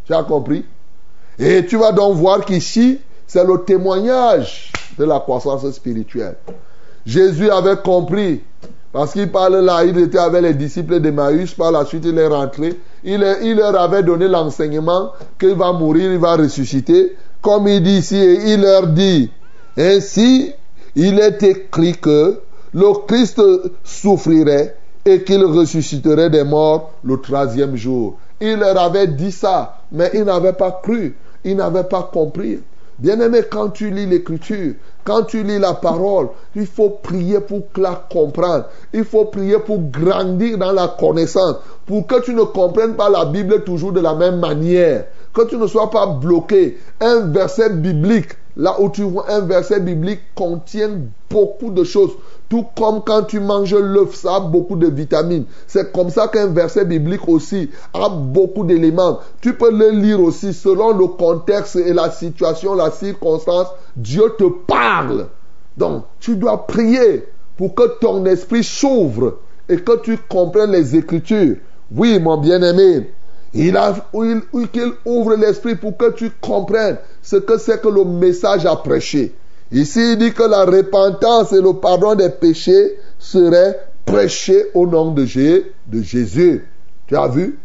Tu 0.05 0.13
as 0.13 0.24
compris? 0.24 0.65
Et 1.38 1.65
tu 1.65 1.77
vas 1.77 1.91
donc 1.91 2.15
voir 2.15 2.45
qu'ici, 2.45 3.00
c'est 3.27 3.44
le 3.44 3.63
témoignage 3.63 4.72
de 4.98 5.05
la 5.05 5.20
croissance 5.20 5.70
spirituelle. 5.72 6.36
Jésus 7.05 7.50
avait 7.50 7.77
compris, 7.77 8.41
parce 8.91 9.13
qu'il 9.13 9.32
parle 9.32 9.58
là, 9.60 9.84
il 9.84 9.98
était 10.00 10.17
avec 10.17 10.41
les 10.41 10.53
disciples 10.53 11.00
d'Emmaüs, 11.00 11.53
par 11.53 11.72
la 11.72 11.86
suite 11.86 12.05
il 12.05 12.17
est 12.17 12.27
rentré, 12.27 12.79
il, 13.03 13.25
il 13.44 13.58
leur 13.58 13.79
avait 13.79 14.03
donné 14.03 14.27
l'enseignement 14.27 15.12
qu'il 15.39 15.55
va 15.55 15.74
mourir, 15.74 16.12
il 16.12 16.20
va 16.20 16.36
ressusciter, 16.36 17.15
comme 17.41 17.67
il 17.67 17.84
dit 17.84 17.98
ici, 17.98 18.15
et 18.15 18.53
il 18.53 18.62
leur 18.62 18.88
dit, 18.88 19.29
ainsi 19.77 20.53
il 20.96 21.20
est 21.20 21.44
écrit 21.44 21.94
que 21.94 22.39
le 22.74 23.05
Christ 23.05 23.41
souffrirait 23.84 24.77
et 25.05 25.24
qu'il 25.24 25.44
ressusciterait 25.44 26.29
des 26.29 26.44
morts 26.44 26.94
le 27.03 27.17
troisième 27.22 27.75
jour. 27.75 28.17
Il 28.41 28.58
leur 28.58 28.77
avait 28.79 29.08
dit 29.08 29.32
ça, 29.32 29.82
mais 29.91 30.10
ils 30.13 30.24
n'avaient 30.24 30.53
pas 30.53 30.79
cru, 30.84 31.15
ils 31.44 31.55
n'avaient 31.55 31.84
pas 31.84 32.10
compris. 32.12 32.60
Bien-aimé, 32.98 33.42
quand 33.52 33.70
tu 33.70 33.90
lis 33.92 34.06
l'écriture, 34.06 34.74
quand 35.04 35.24
tu 35.24 35.44
lis 35.44 35.60
la 35.60 35.74
parole, 35.74 36.30
il 36.56 36.66
faut 36.66 36.90
prier 36.90 37.42
pour 37.42 37.64
la 37.75 38.06
comprendre. 38.10 38.66
Il 38.94 39.04
faut 39.04 39.25
prier 39.25 39.60
pour 39.60 39.80
grandir 39.80 40.58
dans 40.58 40.72
la 40.72 40.88
connaissance, 40.88 41.58
pour 41.86 42.08
que 42.08 42.22
tu 42.22 42.34
ne 42.34 42.44
comprennes 42.44 42.96
pas 42.96 43.10
la 43.10 43.25
Bible 43.25 43.64
toujours 43.64 43.92
de 43.92 44.00
la 44.00 44.16
même 44.16 44.40
manière, 44.40 45.06
que 45.34 45.46
tu 45.46 45.58
ne 45.58 45.68
sois 45.68 45.90
pas 45.90 46.08
bloqué. 46.08 46.78
Un 47.02 47.28
verset 47.28 47.70
biblique, 47.70 48.30
là 48.57 48.79
où 48.79 48.89
tu 48.89 49.03
vois 49.03 49.29
un 49.31 49.41
verset 49.41 49.79
biblique 49.79 50.21
contient 50.35 50.91
beaucoup 51.29 51.71
de 51.71 51.83
choses. 51.83 52.12
Tout 52.47 52.65
comme 52.77 53.01
quand 53.03 53.24
tu 53.24 53.39
manges 53.39 53.74
l'œuf, 53.74 54.15
ça 54.15 54.35
a 54.35 54.39
beaucoup 54.39 54.75
de 54.75 54.88
vitamines. 54.88 55.45
C'est 55.67 55.91
comme 55.91 56.09
ça 56.09 56.27
qu'un 56.27 56.47
verset 56.47 56.85
biblique 56.85 57.27
aussi 57.27 57.69
a 57.93 58.09
beaucoup 58.09 58.63
d'éléments. 58.63 59.19
Tu 59.41 59.55
peux 59.55 59.71
le 59.71 59.89
lire 59.89 60.21
aussi 60.21 60.53
selon 60.53 60.97
le 60.97 61.07
contexte 61.07 61.75
et 61.75 61.93
la 61.93 62.12
situation, 62.12 62.75
la 62.75 62.91
circonstance. 62.91 63.67
Dieu 63.95 64.33
te 64.38 64.45
parle. 64.67 65.27
Donc, 65.75 66.03
tu 66.19 66.35
dois 66.35 66.67
prier 66.67 67.27
pour 67.57 67.74
que 67.74 67.97
ton 68.00 68.25
esprit 68.25 68.63
s'ouvre 68.63 69.39
et 69.67 69.77
que 69.77 70.00
tu 70.01 70.17
comprennes 70.29 70.71
les 70.71 70.95
Écritures. 70.95 71.57
Oui, 71.91 72.19
mon 72.19 72.38
bien-aimé, 72.38 73.09
il 73.55 73.77
a, 73.77 73.93
qu'il 74.71 74.91
ouvre 75.05 75.35
l'esprit 75.35 75.75
pour 75.75 75.95
que 75.97 76.12
tu 76.12 76.29
comprennes 76.41 76.97
ce 77.21 77.38
que 77.38 77.57
c'est 77.57 77.81
que 77.81 77.88
le 77.88 78.03
message 78.03 78.65
a 78.65 78.75
prêché. 78.75 79.33
Ici, 79.71 80.12
il 80.12 80.17
dit 80.17 80.33
que 80.33 80.43
la 80.43 80.65
repentance 80.65 81.53
et 81.53 81.62
le 81.62 81.74
pardon 81.74 82.15
des 82.15 82.29
péchés 82.29 82.97
seraient 83.17 83.79
prêchés 84.05 84.65
au 84.74 84.85
nom 84.85 85.12
de, 85.12 85.25
Jésus. 85.25 86.67
Tu 87.07 87.15
as 87.15 87.27
vu? 87.27 87.57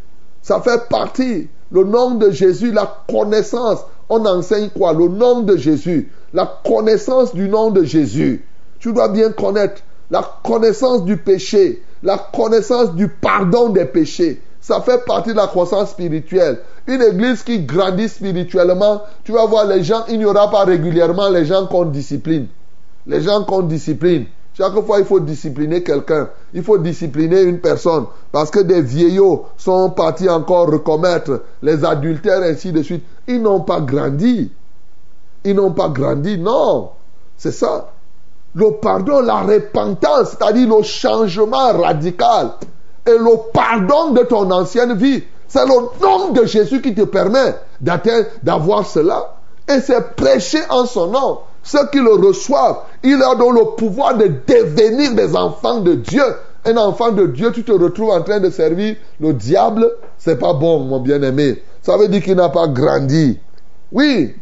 Ça 0.43 0.61
fait 0.61 0.89
partie. 0.89 1.49
Le 1.71 1.85
nom 1.85 2.15
de 2.15 2.31
Jésus, 2.31 2.73
la 2.73 3.05
connaissance. 3.09 3.81
On 4.09 4.25
enseigne 4.25 4.71
quoi? 4.71 4.93
Le 4.93 5.09
nom 5.09 5.41
de 5.41 5.57
Jésus. 5.57 6.11
La 6.33 6.61
connaissance 6.65 7.35
du 7.35 7.49
nom 7.49 7.71
de 7.71 7.85
Jésus. 7.85 8.45
Tu 8.79 8.93
dois 8.93 9.09
bien 9.09 9.31
connaître 9.31 9.83
la 10.11 10.29
connaissance 10.43 11.05
du 11.05 11.17
péché, 11.17 11.83
la 12.03 12.19
connaissance 12.19 12.95
du 12.95 13.09
pardon 13.09 13.69
des 13.69 13.85
péchés. 13.85 14.41
Ça 14.61 14.81
fait 14.83 15.05
partie 15.05 15.31
de 15.31 15.37
la 15.37 15.47
croissance 15.47 15.91
spirituelle. 15.91 16.61
Une 16.87 17.03
église 17.03 17.43
qui 17.43 17.61
grandit 17.61 18.09
spirituellement, 18.09 19.03
tu 19.25 19.33
vas 19.33 19.47
voir 19.47 19.67
les 19.67 19.83
gens, 19.83 20.05
il 20.09 20.19
n'y 20.19 20.25
aura 20.25 20.51
pas 20.51 20.65
régulièrement 20.65 21.29
les 21.29 21.47
gens 21.47 21.67
qu'on 21.67 21.87
discipline. 21.87 22.47
Les 23.07 23.23
gens 23.23 23.45
qu'on 23.45 23.63
discipline. 23.63 24.27
Chaque 24.53 24.79
fois, 24.85 24.99
il 24.99 25.07
faut 25.07 25.21
discipliner 25.21 25.83
quelqu'un. 25.83 26.29
Il 26.53 26.63
faut 26.63 26.77
discipliner 26.77 27.41
une 27.43 27.61
personne. 27.61 28.05
Parce 28.31 28.51
que 28.51 28.61
des 28.61 28.83
vieillots 28.83 29.47
sont 29.57 29.91
partis 29.91 30.29
encore 30.29 30.71
recommettre 30.71 31.43
les 31.63 31.83
adultères, 31.85 32.43
ainsi 32.43 32.71
de 32.71 32.83
suite. 32.83 33.05
Ils 33.27 33.41
n'ont 33.41 33.61
pas 33.61 33.81
grandi. 33.81 34.53
Ils 35.45 35.55
n'ont 35.55 35.73
pas 35.73 35.89
grandi. 35.89 36.37
Non. 36.37 36.91
C'est 37.39 37.53
ça. 37.53 37.93
Le 38.55 38.73
pardon, 38.83 39.21
la 39.21 39.41
repentance, 39.41 40.31
c'est-à-dire 40.31 40.69
le 40.69 40.83
changement 40.83 41.73
radical 41.73 42.51
et 43.07 43.17
le 43.17 43.53
pardon 43.53 44.11
de 44.11 44.23
ton 44.23 44.51
ancienne 44.51 44.95
vie. 44.95 45.23
C'est 45.49 45.67
le 45.67 45.75
nom 46.01 46.31
de 46.33 46.45
Jésus 46.45 46.81
qui 46.81 46.95
te 46.95 47.03
permet 47.03 47.57
d'avoir 47.81 48.87
cela. 48.87 49.37
Et 49.69 49.81
c'est 49.81 50.15
prêcher 50.17 50.61
en 50.69 50.87
son 50.87 51.09
nom. 51.09 51.39
Ceux 51.63 51.87
qui 51.89 51.99
le 51.99 52.15
reçoivent, 52.15 52.79
il 53.03 53.19
leur 53.19 53.37
donne 53.37 53.55
le 53.55 53.77
pouvoir 53.77 54.17
de 54.17 54.31
devenir 54.47 55.15
des 55.15 55.37
enfants 55.37 55.81
de 55.81 55.95
Dieu. 55.95 56.23
Un 56.65 56.77
enfant 56.77 57.11
de 57.11 57.27
Dieu, 57.27 57.53
tu 57.53 57.65
te 57.65 57.73
retrouves 57.73 58.11
en 58.11 58.23
train 58.23 58.41
de 58.41 58.51
servir 58.51 58.97
le 59.19 59.33
diable, 59.33 59.91
c'est 60.19 60.39
pas 60.39 60.53
bon, 60.53 60.81
mon 60.81 61.01
bien-aimé. 61.01 61.63
Ça 61.83 61.97
veut 61.97 62.09
dire 62.09 62.23
qu'il 62.23 62.37
n'a 62.37 62.49
pas 62.49 62.69
grandi. 62.69 63.39
Oui, 63.93 64.35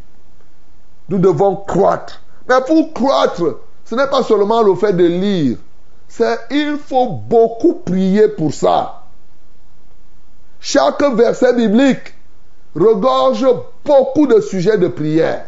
nous 1.09 1.19
devons 1.19 1.57
croître. 1.57 2.21
Mais 2.49 2.61
pour 2.67 2.93
croître, 2.93 3.59
ce 3.85 3.95
n'est 3.95 4.09
pas 4.09 4.23
seulement 4.23 4.63
le 4.63 4.75
fait 4.75 4.93
de 4.93 5.05
lire, 5.05 5.57
il 6.51 6.79
faut 6.79 7.09
beaucoup 7.09 7.75
prier 7.75 8.29
pour 8.29 8.53
ça. 8.53 9.03
Chaque 10.61 11.03
verset 11.15 11.55
biblique 11.55 12.15
regorge 12.75 13.47
beaucoup 13.85 14.27
de 14.27 14.41
sujets 14.41 14.79
de 14.79 14.89
prière. 14.89 15.47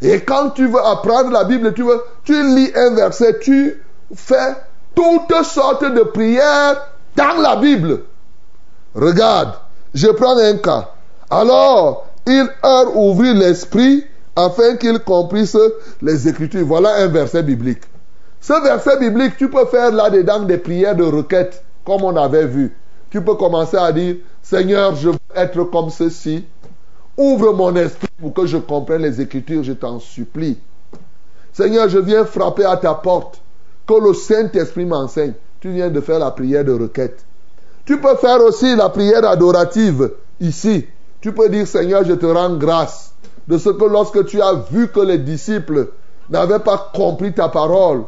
Et 0.00 0.20
quand 0.20 0.50
tu 0.50 0.66
veux 0.68 0.84
apprendre 0.84 1.30
la 1.30 1.44
Bible, 1.44 1.74
tu, 1.74 1.84
tu 2.24 2.32
lis 2.54 2.70
un 2.74 2.94
verset, 2.94 3.38
tu 3.40 3.82
fais 4.14 4.54
toutes 4.94 5.44
sortes 5.44 5.84
de 5.84 6.02
prières 6.02 6.88
dans 7.16 7.40
la 7.40 7.56
Bible. 7.56 8.02
Regarde, 8.94 9.54
je 9.94 10.08
prends 10.08 10.38
un 10.38 10.56
cas. 10.58 10.90
Alors, 11.30 12.06
il 12.26 12.48
a 12.62 12.84
ouvert 12.94 13.34
l'esprit 13.34 14.04
afin 14.36 14.76
qu'il 14.76 15.00
comprisse 15.00 15.56
les 16.02 16.28
Écritures. 16.28 16.66
Voilà 16.66 16.96
un 16.96 17.08
verset 17.08 17.42
biblique. 17.42 17.82
Ce 18.40 18.52
verset 18.62 18.98
biblique, 18.98 19.36
tu 19.36 19.50
peux 19.50 19.66
faire 19.66 19.90
là-dedans 19.90 20.40
des 20.40 20.58
prières 20.58 20.96
de 20.96 21.04
requête, 21.04 21.62
comme 21.84 22.02
on 22.04 22.16
avait 22.16 22.46
vu. 22.46 22.76
Tu 23.10 23.22
peux 23.22 23.34
commencer 23.34 23.76
à 23.76 23.90
dire, 23.92 24.16
Seigneur, 24.42 24.94
je 24.94 25.10
veux 25.10 25.18
être 25.34 25.64
comme 25.64 25.90
ceci. 25.90 26.44
Ouvre 27.16 27.52
mon 27.52 27.74
esprit 27.76 28.08
pour 28.20 28.32
que 28.32 28.46
je 28.46 28.58
comprenne 28.58 29.02
les 29.02 29.20
Écritures, 29.20 29.64
je 29.64 29.72
t'en 29.72 29.98
supplie. 29.98 30.58
Seigneur, 31.52 31.88
je 31.88 31.98
viens 31.98 32.24
frapper 32.24 32.64
à 32.64 32.76
ta 32.76 32.94
porte. 32.94 33.40
Que 33.86 33.94
le 33.94 34.14
Saint-Esprit 34.14 34.84
m'enseigne. 34.84 35.32
Tu 35.60 35.70
viens 35.70 35.88
de 35.88 36.00
faire 36.00 36.18
la 36.18 36.30
prière 36.30 36.64
de 36.64 36.72
requête. 36.72 37.24
Tu 37.84 37.98
peux 37.98 38.14
faire 38.16 38.40
aussi 38.42 38.76
la 38.76 38.90
prière 38.90 39.26
adorative 39.26 40.12
ici. 40.40 40.86
Tu 41.20 41.32
peux 41.32 41.48
dire, 41.48 41.66
Seigneur, 41.66 42.04
je 42.04 42.12
te 42.12 42.26
rends 42.26 42.56
grâce 42.56 43.12
de 43.48 43.56
ce 43.58 43.70
que 43.70 43.84
lorsque 43.84 44.26
tu 44.26 44.40
as 44.42 44.52
vu 44.70 44.88
que 44.88 45.00
les 45.00 45.18
disciples 45.18 45.88
n'avaient 46.28 46.58
pas 46.58 46.90
compris 46.94 47.32
ta 47.32 47.48
parole, 47.48 48.04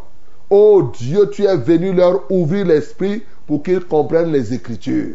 Oh 0.51 0.91
Dieu, 0.99 1.31
tu 1.31 1.45
es 1.45 1.57
venu 1.57 1.93
leur 1.93 2.23
ouvrir 2.31 2.67
l'esprit 2.67 3.23
pour 3.47 3.63
qu'ils 3.63 3.85
comprennent 3.85 4.33
les 4.33 4.53
Écritures. 4.53 5.15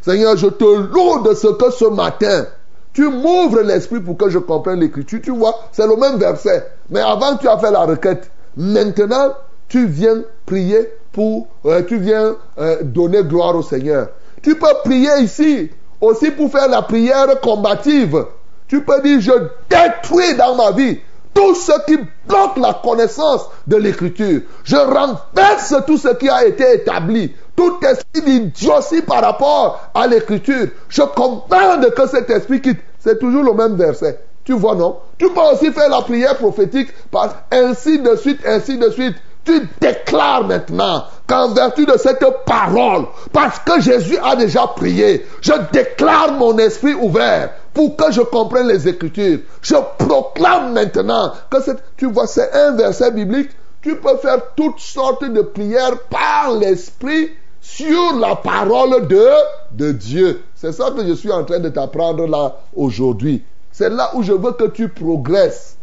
Seigneur, 0.00 0.36
je 0.36 0.48
te 0.48 0.64
loue 0.64 1.22
de 1.22 1.34
ce 1.34 1.46
que 1.46 1.70
ce 1.70 1.84
matin, 1.86 2.46
tu 2.92 3.08
m'ouvres 3.08 3.62
l'esprit 3.62 4.00
pour 4.00 4.16
que 4.16 4.28
je 4.28 4.38
comprenne 4.38 4.80
l'Écriture. 4.80 5.20
Tu 5.22 5.30
vois, 5.30 5.54
c'est 5.72 5.86
le 5.86 5.96
même 5.96 6.18
verset. 6.18 6.66
Mais 6.90 7.00
avant, 7.00 7.36
tu 7.36 7.48
as 7.48 7.58
fait 7.58 7.70
la 7.70 7.84
requête. 7.84 8.30
Maintenant, 8.56 9.34
tu 9.68 9.86
viens 9.86 10.22
prier 10.44 10.90
pour, 11.12 11.48
euh, 11.66 11.82
tu 11.82 11.98
viens 11.98 12.36
euh, 12.58 12.82
donner 12.82 13.22
gloire 13.22 13.56
au 13.56 13.62
Seigneur. 13.62 14.08
Tu 14.42 14.56
peux 14.56 14.66
prier 14.84 15.20
ici 15.20 15.70
aussi 16.00 16.30
pour 16.32 16.50
faire 16.50 16.68
la 16.68 16.82
prière 16.82 17.40
combative. 17.40 18.24
Tu 18.68 18.82
peux 18.82 19.00
dire, 19.02 19.20
je 19.20 19.32
détruis 19.70 20.34
dans 20.36 20.54
ma 20.54 20.72
vie 20.72 20.98
tout 21.34 21.54
ce 21.54 21.72
qui 21.86 21.98
bloque 22.26 22.56
la 22.56 22.74
connaissance 22.74 23.48
de 23.66 23.76
l'écriture. 23.76 24.42
Je 24.62 24.76
renverse 24.76 25.74
tout 25.86 25.98
ce 25.98 26.08
qui 26.14 26.28
a 26.28 26.46
été 26.46 26.74
établi. 26.74 27.34
Tout 27.56 27.78
esprit 27.82 28.22
d'idiotie 28.22 29.02
par 29.02 29.22
rapport 29.22 29.90
à 29.94 30.06
l'écriture. 30.06 30.68
Je 30.88 31.02
comprends 31.02 31.80
que 31.94 32.06
cet 32.06 32.30
esprit 32.30 32.60
quitte. 32.60 32.80
C'est 32.98 33.18
toujours 33.18 33.42
le 33.42 33.52
même 33.52 33.76
verset. 33.76 34.18
Tu 34.44 34.52
vois, 34.52 34.74
non? 34.74 34.98
Tu 35.18 35.28
peux 35.30 35.40
aussi 35.40 35.72
faire 35.72 35.88
la 35.88 36.02
prière 36.02 36.36
prophétique 36.36 36.90
par 37.10 37.44
ainsi 37.50 37.98
de 37.98 38.14
suite, 38.16 38.40
ainsi 38.46 38.78
de 38.78 38.90
suite. 38.90 39.16
Tu 39.44 39.60
déclares 39.80 40.44
maintenant 40.44 41.04
qu'en 41.26 41.52
vertu 41.52 41.84
de 41.84 41.96
cette 41.98 42.24
parole, 42.46 43.04
parce 43.32 43.58
que 43.58 43.80
Jésus 43.80 44.16
a 44.22 44.36
déjà 44.36 44.66
prié, 44.68 45.26
je 45.42 45.52
déclare 45.70 46.32
mon 46.32 46.56
esprit 46.56 46.94
ouvert 46.94 47.50
pour 47.74 47.96
que 47.96 48.12
je 48.12 48.22
comprenne 48.22 48.68
les 48.68 48.88
Écritures. 48.88 49.40
Je 49.60 49.74
proclame 49.98 50.72
maintenant 50.72 51.32
que 51.50 51.58
tu 51.96 52.06
vois, 52.10 52.26
c'est 52.26 52.52
un 52.52 52.72
verset 52.76 53.10
biblique. 53.10 53.50
Tu 53.82 53.96
peux 53.96 54.16
faire 54.16 54.54
toutes 54.56 54.78
sortes 54.78 55.24
de 55.24 55.42
prières 55.42 55.98
par 56.08 56.52
l'Esprit 56.52 57.30
sur 57.60 58.16
la 58.18 58.36
parole 58.36 59.06
de, 59.08 59.26
de 59.72 59.92
Dieu. 59.92 60.42
C'est 60.54 60.72
ça 60.72 60.90
que 60.92 61.04
je 61.04 61.12
suis 61.12 61.32
en 61.32 61.44
train 61.44 61.58
de 61.58 61.68
t'apprendre 61.68 62.26
là 62.26 62.56
aujourd'hui. 62.74 63.44
C'est 63.72 63.90
là 63.90 64.12
où 64.14 64.22
je 64.22 64.32
veux 64.32 64.52
que 64.52 64.68
tu 64.68 64.88
progresses. 64.88 65.76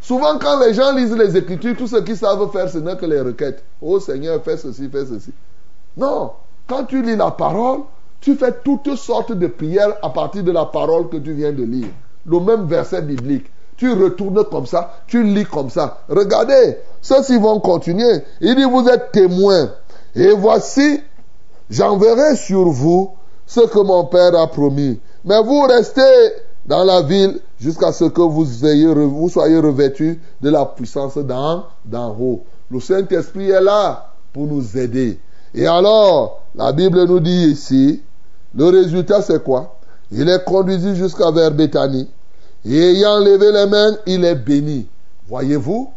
Souvent, 0.00 0.38
quand 0.38 0.60
les 0.60 0.74
gens 0.74 0.94
lisent 0.94 1.16
les 1.16 1.36
Écritures, 1.36 1.74
tout 1.76 1.86
ce 1.86 1.96
qu'ils 1.96 2.18
savent 2.18 2.50
faire, 2.52 2.68
ce 2.68 2.78
n'est 2.78 2.96
que 2.96 3.06
les 3.06 3.20
requêtes. 3.20 3.64
Oh 3.80 3.98
Seigneur, 3.98 4.42
fais 4.44 4.58
ceci, 4.58 4.88
fais 4.90 5.06
ceci. 5.06 5.32
Non. 5.96 6.32
Quand 6.66 6.84
tu 6.84 7.02
lis 7.02 7.16
la 7.16 7.30
parole, 7.30 7.80
tu 8.24 8.36
fais 8.36 8.52
toutes 8.64 8.96
sortes 8.96 9.32
de 9.32 9.46
prières 9.48 9.98
à 10.02 10.08
partir 10.08 10.42
de 10.42 10.50
la 10.50 10.64
parole 10.64 11.10
que 11.10 11.18
tu 11.18 11.34
viens 11.34 11.52
de 11.52 11.62
lire. 11.62 11.88
Le 12.24 12.40
même 12.40 12.66
verset 12.66 13.02
biblique. 13.02 13.44
Tu 13.76 13.92
retournes 13.92 14.42
comme 14.44 14.64
ça, 14.64 14.92
tu 15.06 15.22
lis 15.24 15.44
comme 15.44 15.68
ça. 15.68 15.98
Regardez, 16.08 16.78
ceux-ci 17.02 17.36
vont 17.38 17.60
continuer. 17.60 18.22
Il 18.40 18.56
dit, 18.56 18.64
vous 18.64 18.88
êtes 18.88 19.12
témoins. 19.12 19.72
Et 20.14 20.30
voici, 20.32 21.00
j'enverrai 21.68 22.36
sur 22.36 22.64
vous 22.70 23.10
ce 23.46 23.60
que 23.60 23.80
mon 23.80 24.06
Père 24.06 24.34
a 24.38 24.46
promis. 24.46 24.98
Mais 25.26 25.42
vous 25.42 25.60
restez 25.62 26.32
dans 26.64 26.84
la 26.84 27.02
ville 27.02 27.40
jusqu'à 27.60 27.92
ce 27.92 28.04
que 28.04 28.22
vous, 28.22 28.64
ayez, 28.64 28.86
vous 28.86 29.28
soyez 29.28 29.58
revêtus 29.58 30.18
de 30.40 30.48
la 30.48 30.64
puissance 30.64 31.18
d'en, 31.18 31.66
haut. 32.18 32.44
Le 32.70 32.80
Saint-Esprit 32.80 33.50
est 33.50 33.60
là 33.60 34.14
pour 34.32 34.46
nous 34.46 34.78
aider. 34.78 35.20
Et 35.52 35.66
alors, 35.66 36.40
la 36.54 36.72
Bible 36.72 37.04
nous 37.04 37.20
dit 37.20 37.48
ici, 37.50 38.02
le 38.56 38.66
résultat 38.66 39.22
c'est 39.22 39.42
quoi? 39.42 39.78
Il 40.10 40.28
est 40.28 40.44
conduit 40.44 40.94
jusqu'à 40.94 41.30
vers 41.30 41.50
Béthanie. 41.50 42.08
Et 42.64 42.78
ayant 42.78 43.18
levé 43.18 43.52
les 43.52 43.66
mains, 43.66 43.96
il 44.06 44.24
est 44.24 44.34
béni. 44.34 44.88
Voyez-vous, 45.28 45.90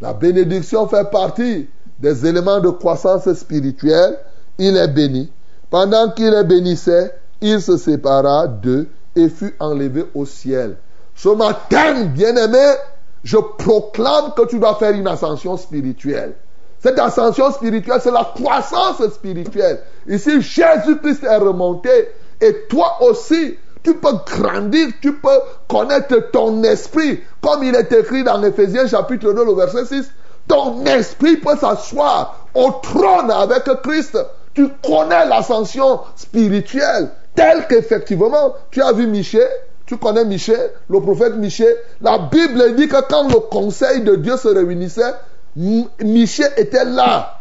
la 0.00 0.12
bénédiction 0.14 0.86
fait 0.86 1.10
partie 1.10 1.68
des 1.98 2.26
éléments 2.26 2.60
de 2.60 2.70
croissance 2.70 3.30
spirituelle. 3.32 4.18
Il 4.58 4.76
est 4.76 4.88
béni. 4.88 5.30
Pendant 5.70 6.10
qu'il 6.10 6.32
est 6.32 6.44
bénissait, 6.44 7.14
il 7.40 7.60
se 7.60 7.76
sépara 7.76 8.46
d'eux 8.46 8.88
et 9.16 9.28
fut 9.28 9.54
enlevé 9.58 10.04
au 10.14 10.24
ciel. 10.24 10.76
Ce 11.14 11.28
matin, 11.28 12.04
bien-aimé, 12.06 12.74
je 13.22 13.36
proclame 13.36 14.32
que 14.36 14.46
tu 14.46 14.58
dois 14.58 14.76
faire 14.76 14.92
une 14.92 15.06
ascension 15.06 15.56
spirituelle. 15.56 16.34
Cette 16.84 16.98
ascension 16.98 17.50
spirituelle, 17.50 17.98
c'est 18.02 18.10
la 18.10 18.30
croissance 18.34 19.02
spirituelle. 19.14 19.80
Ici, 20.06 20.42
Jésus-Christ 20.42 21.24
est 21.24 21.36
remonté 21.38 22.10
et 22.42 22.66
toi 22.68 22.98
aussi, 23.00 23.56
tu 23.82 23.94
peux 23.94 24.12
grandir, 24.26 24.88
tu 25.00 25.14
peux 25.14 25.40
connaître 25.66 26.30
ton 26.30 26.62
esprit. 26.62 27.20
Comme 27.40 27.62
il 27.62 27.74
est 27.74 27.90
écrit 27.90 28.22
dans 28.22 28.42
Ephésiens 28.42 28.86
chapitre 28.86 29.32
2, 29.32 29.46
le 29.46 29.54
verset 29.54 29.86
6, 29.86 30.10
ton 30.46 30.84
esprit 30.84 31.38
peut 31.38 31.56
s'asseoir 31.56 32.48
au 32.52 32.70
trône 32.82 33.30
avec 33.30 33.64
Christ. 33.82 34.18
Tu 34.52 34.68
connais 34.86 35.24
l'ascension 35.24 36.00
spirituelle. 36.16 37.08
Tel 37.34 37.66
qu'effectivement, 37.66 38.56
tu 38.70 38.82
as 38.82 38.92
vu 38.92 39.06
Michel, 39.06 39.48
tu 39.86 39.96
connais 39.96 40.26
Michel, 40.26 40.70
le 40.90 41.00
prophète 41.00 41.36
Michel. 41.36 41.78
La 42.02 42.18
Bible 42.18 42.74
dit 42.76 42.88
que 42.88 43.00
quand 43.08 43.26
le 43.30 43.40
conseil 43.40 44.02
de 44.02 44.16
Dieu 44.16 44.36
se 44.36 44.48
réunissait, 44.48 45.14
Michel 45.56 46.52
était 46.56 46.84
là. 46.84 47.40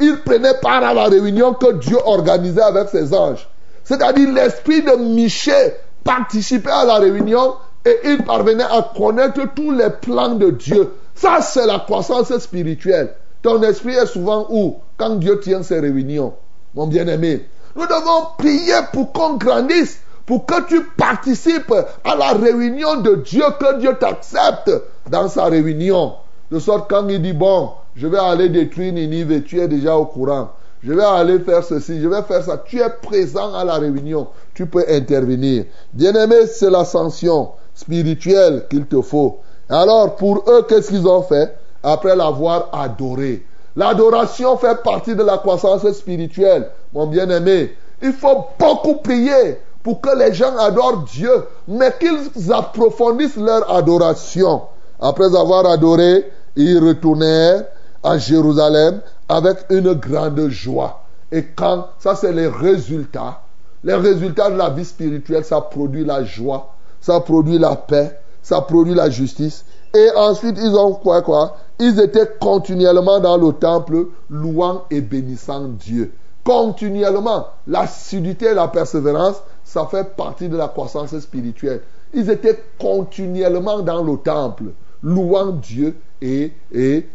Il 0.00 0.18
prenait 0.18 0.54
part 0.62 0.84
à 0.84 0.94
la 0.94 1.04
réunion 1.04 1.54
que 1.54 1.72
Dieu 1.72 1.98
organisait 2.04 2.62
avec 2.62 2.88
ses 2.88 3.12
anges. 3.12 3.48
C'est-à-dire 3.82 4.32
l'esprit 4.32 4.82
de 4.82 4.92
Michel 4.92 5.74
participait 6.04 6.70
à 6.70 6.84
la 6.84 6.94
réunion 6.96 7.54
et 7.84 7.98
il 8.04 8.22
parvenait 8.22 8.64
à 8.64 8.90
connaître 8.96 9.40
tous 9.54 9.72
les 9.72 9.90
plans 9.90 10.34
de 10.34 10.50
Dieu. 10.50 10.92
Ça, 11.14 11.40
c'est 11.40 11.66
la 11.66 11.80
croissance 11.80 12.36
spirituelle. 12.38 13.14
Ton 13.42 13.62
esprit 13.62 13.94
est 13.94 14.06
souvent 14.06 14.46
où? 14.50 14.76
Quand 14.96 15.16
Dieu 15.16 15.40
tient 15.40 15.62
ses 15.62 15.80
réunions, 15.80 16.34
mon 16.74 16.86
bien-aimé. 16.86 17.48
Nous 17.74 17.86
devons 17.86 18.26
prier 18.36 18.74
pour 18.92 19.12
qu'on 19.12 19.34
grandisse, 19.34 20.00
pour 20.26 20.44
que 20.44 20.66
tu 20.68 20.82
participes 20.96 21.72
à 22.04 22.14
la 22.14 22.32
réunion 22.32 23.00
de 23.00 23.16
Dieu, 23.16 23.44
que 23.58 23.78
Dieu 23.78 23.96
t'accepte 23.98 24.70
dans 25.10 25.28
sa 25.28 25.44
réunion. 25.44 26.14
De 26.50 26.58
sorte 26.58 26.88
quand 26.88 27.06
il 27.08 27.20
dit, 27.20 27.32
bon, 27.32 27.70
je 27.94 28.06
vais 28.06 28.18
aller 28.18 28.48
détruire 28.48 28.92
Ninive, 28.92 29.42
tu 29.42 29.60
es 29.60 29.68
déjà 29.68 29.96
au 29.96 30.06
courant. 30.06 30.50
Je 30.82 30.92
vais 30.92 31.04
aller 31.04 31.40
faire 31.40 31.64
ceci, 31.64 32.00
je 32.00 32.08
vais 32.08 32.22
faire 32.22 32.42
ça. 32.42 32.62
Tu 32.64 32.80
es 32.80 32.88
présent 33.02 33.52
à 33.54 33.64
la 33.64 33.74
réunion. 33.74 34.28
Tu 34.54 34.66
peux 34.66 34.84
intervenir. 34.88 35.64
Bien-aimé, 35.92 36.46
c'est 36.46 36.70
l'ascension 36.70 37.50
spirituelle 37.74 38.66
qu'il 38.70 38.86
te 38.86 39.02
faut. 39.02 39.38
Alors, 39.68 40.16
pour 40.16 40.44
eux, 40.48 40.64
qu'est-ce 40.68 40.88
qu'ils 40.88 41.06
ont 41.06 41.22
fait 41.22 41.54
Après 41.82 42.16
l'avoir 42.16 42.68
adoré? 42.72 43.44
L'adoration 43.76 44.56
fait 44.56 44.82
partie 44.82 45.14
de 45.14 45.22
la 45.22 45.38
croissance 45.38 45.90
spirituelle, 45.92 46.70
mon 46.92 47.06
bien-aimé. 47.06 47.74
Il 48.02 48.12
faut 48.12 48.46
beaucoup 48.58 48.96
prier 48.96 49.58
pour 49.82 50.00
que 50.00 50.16
les 50.16 50.32
gens 50.32 50.56
adorent 50.58 51.04
Dieu, 51.12 51.44
mais 51.66 51.92
qu'ils 52.00 52.52
approfondissent 52.52 53.36
leur 53.36 53.72
adoration. 53.72 54.62
Après 55.00 55.36
avoir 55.36 55.66
adoré, 55.66 56.24
ils 56.58 56.78
retournèrent 56.78 57.64
à 58.02 58.18
Jérusalem 58.18 59.00
avec 59.28 59.58
une 59.70 59.92
grande 59.94 60.48
joie. 60.48 61.04
Et 61.30 61.44
quand, 61.44 61.86
ça 61.98 62.14
c'est 62.14 62.32
les 62.32 62.48
résultats, 62.48 63.42
les 63.84 63.94
résultats 63.94 64.50
de 64.50 64.56
la 64.56 64.70
vie 64.70 64.84
spirituelle, 64.84 65.44
ça 65.44 65.60
produit 65.60 66.04
la 66.04 66.24
joie, 66.24 66.74
ça 67.00 67.20
produit 67.20 67.58
la 67.58 67.76
paix, 67.76 68.18
ça 68.42 68.60
produit 68.60 68.94
la 68.94 69.08
justice. 69.08 69.64
Et 69.94 70.08
ensuite, 70.16 70.58
ils 70.60 70.74
ont 70.74 70.94
quoi, 70.94 71.22
quoi? 71.22 71.56
Ils 71.78 72.00
étaient 72.00 72.28
continuellement 72.40 73.20
dans 73.20 73.36
le 73.36 73.52
temple, 73.52 74.08
louant 74.28 74.84
et 74.90 75.00
bénissant 75.00 75.68
Dieu. 75.68 76.12
Continuellement. 76.44 77.46
L'assiduité 77.66 78.46
et 78.46 78.54
la 78.54 78.68
persévérance, 78.68 79.36
ça 79.64 79.86
fait 79.86 80.16
partie 80.16 80.48
de 80.48 80.56
la 80.56 80.68
croissance 80.68 81.16
spirituelle. 81.18 81.82
Ils 82.14 82.30
étaient 82.30 82.58
continuellement 82.80 83.80
dans 83.80 84.02
le 84.02 84.16
temple, 84.16 84.72
louant 85.02 85.52
Dieu 85.52 85.96
et, 86.20 86.52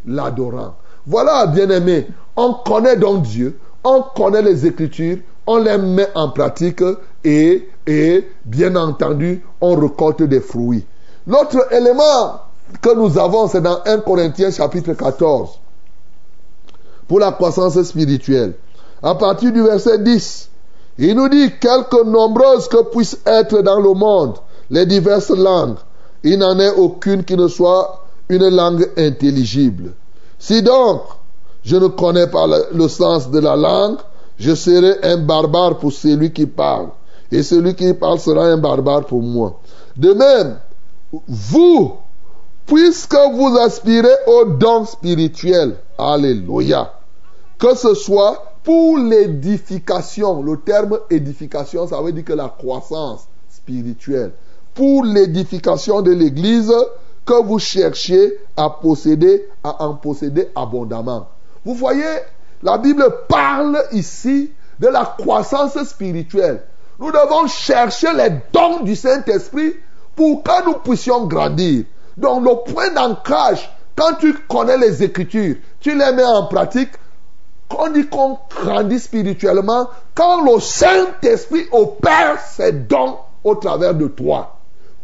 l'adorant. 0.06 0.76
Voilà, 1.06 1.48
bien-aimés, 1.48 2.08
on 2.36 2.54
connaît 2.54 2.96
donc 2.96 3.24
Dieu, 3.24 3.60
on 3.84 4.02
connaît 4.16 4.42
les 4.42 4.66
Écritures, 4.66 5.18
on 5.46 5.58
les 5.58 5.78
met 5.78 6.08
en 6.16 6.30
pratique 6.30 6.84
et, 7.24 7.68
et 7.86 8.28
bien 8.46 8.76
entendu, 8.76 9.44
on 9.60 9.76
récolte 9.76 10.24
des 10.24 10.40
fruits. 10.40 10.86
L'autre 11.28 11.68
élément 11.74 12.42
que 12.82 12.96
nous 12.96 13.18
avons, 13.18 13.48
c'est 13.48 13.62
dans 13.62 13.80
1 13.86 14.00
Corinthiens 14.00 14.52
chapitre 14.52 14.94
14, 14.94 15.60
pour 17.08 17.20
la 17.20 17.32
croissance 17.34 17.82
spirituelle. 17.84 18.54
À 19.02 19.16
partir 19.16 19.52
du 19.52 19.62
verset 19.62 20.00
10, 20.00 20.50
il 21.00 21.16
nous 21.16 21.28
dit, 21.28 21.52
quelque 21.60 22.04
nombreuses 22.06 22.68
que 22.68 22.84
puissent 22.90 23.20
être 23.26 23.62
dans 23.62 23.80
le 23.80 23.94
monde 23.94 24.38
les 24.70 24.86
diverses 24.86 25.30
langues, 25.30 25.78
il 26.24 26.40
n'en 26.40 26.58
est 26.60 26.72
aucune 26.72 27.24
qui 27.24 27.36
ne 27.36 27.48
soit 27.48 28.04
une 28.30 28.48
langue 28.50 28.90
intelligible. 28.98 29.94
Si 30.40 30.62
donc 30.62 31.02
je 31.64 31.76
ne 31.78 31.88
connais 31.88 32.28
pas 32.28 32.46
le, 32.74 32.88
sens 32.88 33.30
de 33.30 33.40
la 33.40 33.56
langue, 33.56 33.98
je 34.38 34.54
serai 34.54 34.98
un 35.04 35.18
barbare 35.18 35.78
pour 35.78 35.92
celui 35.92 36.32
qui 36.32 36.46
parle. 36.46 36.90
Et 37.32 37.42
celui 37.44 37.76
qui 37.76 37.94
parle 37.94 38.20
sera 38.20 38.46
un 38.46 38.58
barbare 38.58 39.06
pour 39.06 39.22
moi. 39.22 39.60
De 39.96 40.14
même, 40.14 40.60
vous, 41.28 41.94
puisque 42.66 43.18
vous 43.34 43.58
aspirez 43.60 44.16
au 44.28 44.46
don 44.46 44.86
spirituel, 44.86 45.78
alléluia, 45.98 46.94
que 47.58 47.76
ce 47.76 47.94
soit 47.94 48.54
pour 48.64 48.98
l'édification, 48.98 50.42
le 50.42 50.58
terme 50.58 51.00
édification, 51.10 51.88
ça 51.88 52.02
veut 52.02 52.12
dire 52.12 52.26
que 52.26 52.34
la 52.34 52.50
croissance 52.50 53.28
spirituelle, 53.50 54.32
pour 54.74 55.04
l'édification 55.06 56.02
de 56.02 56.12
l'Église, 56.12 56.74
que 57.26 57.42
vous 57.44 57.60
cherchiez 57.60 58.38
à 58.58 58.70
posséder, 58.70 59.48
à 59.64 59.84
en 59.84 59.96
posséder 59.96 60.50
abondamment. 60.56 61.28
Vous 61.64 61.76
voyez, 61.76 62.20
la 62.62 62.78
Bible 62.78 63.06
parle 63.30 63.82
ici 63.92 64.52
de 64.80 64.88
la 64.88 65.16
croissance 65.18 65.82
spirituelle. 65.84 66.64
Nous 67.00 67.12
devons 67.12 67.48
chercher 67.48 68.14
les 68.14 68.30
dons 68.52 68.82
du 68.82 68.96
Saint-Esprit 68.96 69.74
pour 70.16 70.44
que 70.44 70.66
nous 70.66 70.80
puissions 70.80 71.26
grandir. 71.26 71.86
Donc 72.18 72.44
le 72.44 72.72
point 72.72 72.92
d'ancrage, 72.92 73.72
quand 73.96 74.16
tu 74.20 74.34
connais 74.48 74.78
les 74.78 75.04
Écritures, 75.04 75.56
tu 75.80 75.98
les 75.98 76.12
mets 76.12 76.24
en 76.24 76.48
pratique, 76.48 76.92
on 77.76 77.90
dit 77.90 78.08
qu'on 78.08 78.38
grandit 78.50 79.00
spirituellement 79.00 79.90
quand 80.14 80.44
le 80.44 80.60
Saint-Esprit 80.60 81.66
opère 81.72 82.40
ses 82.40 82.72
dons 82.72 83.18
au 83.44 83.56
travers 83.56 83.96
de 83.96 84.08
toi. 84.08 84.58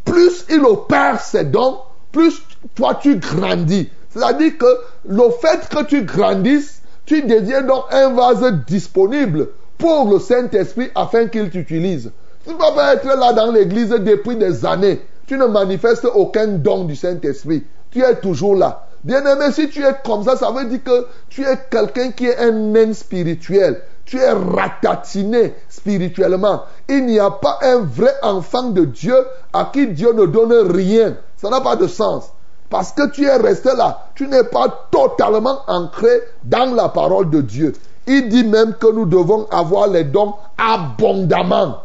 Plus 0.10 0.45
il 0.50 0.62
opère 0.65 1.22
ses 1.22 1.43
dons, 1.43 1.78
plus 2.12 2.41
toi 2.76 2.98
tu 3.00 3.17
grandis. 3.17 3.89
C'est-à-dire 4.10 4.58
que 4.58 4.65
le 5.08 5.30
fait 5.39 5.69
que 5.69 5.84
tu 5.84 6.02
grandisses, 6.04 6.82
tu 7.06 7.22
deviens 7.22 7.62
donc 7.62 7.84
un 7.91 8.10
vase 8.13 8.54
disponible 8.67 9.50
pour 9.78 10.12
le 10.12 10.19
Saint-Esprit 10.19 10.89
afin 10.95 11.28
qu'il 11.28 11.50
t'utilise. 11.50 12.12
Tu 12.43 12.50
ne 12.50 12.56
peux 12.56 12.76
pas 12.76 12.95
être 12.95 13.06
là 13.06 13.34
dans 13.34 13.52
l'église 13.52 13.89
depuis 13.89 14.36
des 14.36 14.65
années. 14.65 15.02
Tu 15.28 15.38
ne 15.38 15.45
manifestes 15.45 16.06
aucun 16.06 16.48
don 16.48 16.86
du 16.86 16.95
Saint-Esprit. 16.95 17.63
Tu 17.91 18.02
es 18.02 18.15
toujours 18.15 18.56
là. 18.56 18.88
Bien-aimé, 19.04 19.52
si 19.52 19.69
tu 19.69 19.84
es 19.84 19.93
comme 20.04 20.24
ça, 20.24 20.36
ça 20.36 20.52
veut 20.52 20.65
dire 20.65 20.84
que 20.84 21.06
tu 21.30 21.43
es 21.43 21.58
quelqu'un 21.69 22.12
qui 22.12 22.26
est 22.26 22.38
un 22.38 22.52
nain 22.52 22.93
spirituel. 22.93 23.82
Tu 24.10 24.17
es 24.17 24.32
ratatiné 24.32 25.54
spirituellement. 25.69 26.63
Il 26.88 27.06
n'y 27.06 27.19
a 27.19 27.30
pas 27.30 27.60
un 27.62 27.82
vrai 27.82 28.15
enfant 28.24 28.72
de 28.72 28.84
Dieu 28.86 29.13
à 29.54 29.69
qui 29.72 29.86
Dieu 29.86 30.13
ne 30.13 30.26
donne 30.26 30.72
rien. 30.72 31.15
Ça 31.38 31.52
n'a 31.52 31.62
pas 31.62 31.76
de 31.76 31.86
sens. 31.86 32.32
Parce 32.72 32.91
que 32.91 33.08
tu 33.12 33.26
es 33.26 33.36
resté 33.36 33.69
là. 33.78 34.08
Tu 34.15 34.28
n'es 34.28 34.43
pas 34.45 34.88
totalement 34.89 35.60
ancré 35.67 36.24
dans 36.43 36.74
la 36.74 36.89
parole 36.89 37.30
de 37.30 37.41
Dieu. 37.41 37.74
Il 38.08 38.30
dit 38.30 38.45
même 38.45 38.74
que 38.74 38.91
nous 38.91 39.06
devons 39.06 39.45
avoir 39.52 39.88
les 39.88 40.06
dons 40.06 40.34
abondamment. 40.58 41.84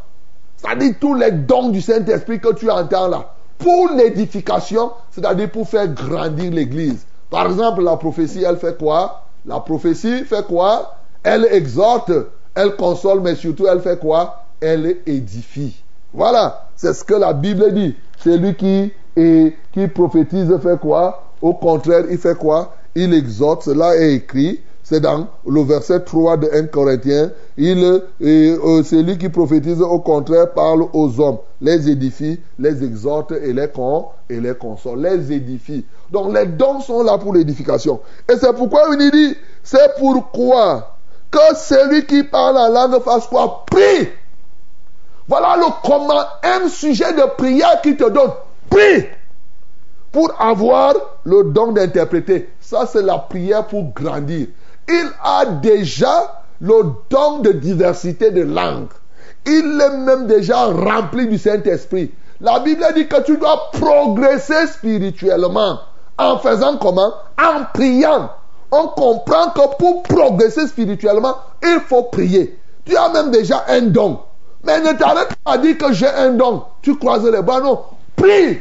C'est-à-dire 0.56 0.94
tous 0.98 1.14
les 1.14 1.30
dons 1.30 1.68
du 1.68 1.82
Saint-Esprit 1.82 2.40
que 2.40 2.54
tu 2.54 2.70
entends 2.70 3.08
là 3.08 3.34
pour 3.58 3.90
l'édification, 3.90 4.92
c'est-à-dire 5.10 5.50
pour 5.50 5.68
faire 5.68 5.88
grandir 5.88 6.50
l'Église. 6.50 7.04
Par 7.28 7.46
exemple, 7.46 7.82
la 7.82 7.98
prophétie, 7.98 8.44
elle 8.44 8.56
fait 8.56 8.78
quoi? 8.78 9.24
La 9.44 9.60
prophétie 9.60 10.24
fait 10.24 10.46
quoi? 10.46 10.96
Elle 11.24 11.48
exhorte, 11.50 12.12
elle 12.54 12.76
console, 12.76 13.20
mais 13.20 13.34
surtout, 13.34 13.66
elle 13.66 13.80
fait 13.80 13.98
quoi? 13.98 14.44
Elle 14.60 14.98
édifie. 15.06 15.82
Voilà, 16.12 16.68
c'est 16.76 16.92
ce 16.92 17.02
que 17.02 17.14
la 17.14 17.32
Bible 17.32 17.72
dit. 17.72 17.96
Celui 18.22 18.54
qui, 18.54 18.92
qui 19.72 19.88
prophétise 19.88 20.56
fait 20.62 20.78
quoi? 20.78 21.24
Au 21.42 21.54
contraire, 21.54 22.04
il 22.10 22.18
fait 22.18 22.36
quoi? 22.38 22.76
Il 22.94 23.12
exhorte, 23.14 23.64
cela 23.64 23.96
est 23.96 24.14
écrit. 24.14 24.60
C'est 24.82 25.00
dans 25.00 25.28
le 25.46 25.62
verset 25.62 26.00
3 26.00 26.36
de 26.36 26.50
1 26.52 26.64
Corinthiens. 26.66 27.30
Il, 27.56 28.02
euh, 28.20 28.82
celui 28.82 29.16
qui 29.16 29.30
prophétise 29.30 29.80
au 29.80 29.98
contraire 29.98 30.52
parle 30.52 30.84
aux 30.92 31.20
hommes, 31.20 31.38
les 31.62 31.88
édifie, 31.88 32.38
les 32.58 32.84
exhorte 32.84 33.32
et 33.32 33.54
les 33.54 33.68
et 34.28 34.40
les 34.40 34.54
console, 34.54 35.00
les 35.00 35.32
édifie. 35.32 35.86
Donc 36.10 36.34
les 36.34 36.44
dons 36.44 36.80
sont 36.80 37.02
là 37.02 37.16
pour 37.16 37.32
l'édification. 37.32 38.00
Et 38.30 38.36
c'est 38.36 38.52
pourquoi 38.52 38.82
il 38.92 39.10
dit, 39.10 39.34
c'est 39.62 39.94
pourquoi 39.98 40.93
que 41.34 41.56
celui 41.56 42.06
qui 42.06 42.22
parle 42.22 42.56
en 42.56 42.68
langue 42.68 43.02
fasse 43.02 43.26
quoi 43.26 43.64
Prie. 43.66 44.08
Voilà 45.26 45.56
le 45.56 45.66
comment, 45.82 46.24
un 46.42 46.68
sujet 46.68 47.12
de 47.12 47.24
prière 47.36 47.80
qui 47.82 47.96
te 47.96 48.08
donne. 48.08 48.32
Prie 48.70 49.08
pour 50.12 50.32
avoir 50.40 50.94
le 51.24 51.42
don 51.44 51.72
d'interpréter. 51.72 52.48
Ça, 52.60 52.86
c'est 52.86 53.02
la 53.02 53.18
prière 53.18 53.66
pour 53.66 53.92
grandir 53.92 54.46
il 54.88 55.10
a 55.22 55.46
déjà 55.46 56.42
le 56.60 56.82
don 57.10 57.38
de 57.38 57.52
diversité 57.52 58.30
de 58.30 58.42
langues. 58.42 58.92
Il 59.46 59.80
est 59.80 59.96
même 59.98 60.26
déjà 60.26 60.66
rempli 60.66 61.26
du 61.28 61.38
Saint-Esprit. 61.38 62.12
La 62.40 62.60
Bible 62.60 62.84
dit 62.94 63.06
que 63.06 63.22
tu 63.22 63.36
dois 63.36 63.70
progresser 63.72 64.66
spirituellement. 64.66 65.78
En 66.16 66.38
faisant 66.38 66.76
comment? 66.76 67.12
En 67.38 67.64
priant. 67.72 68.30
On 68.76 68.88
comprend 68.88 69.50
que 69.50 69.76
pour 69.78 70.02
progresser 70.02 70.66
spirituellement, 70.66 71.36
il 71.62 71.78
faut 71.86 72.02
prier. 72.02 72.58
Tu 72.84 72.96
as 72.96 73.08
même 73.10 73.30
déjà 73.30 73.64
un 73.68 73.82
don. 73.82 74.18
Mais 74.64 74.80
ne 74.80 74.98
t'arrête 74.98 75.28
pas 75.44 75.52
à 75.52 75.58
dire 75.58 75.78
que 75.78 75.92
j'ai 75.92 76.08
un 76.08 76.32
don. 76.32 76.64
Tu 76.82 76.96
croises 76.96 77.24
les 77.24 77.40
bras. 77.40 77.60
Non. 77.60 77.82
Prie 78.16 78.58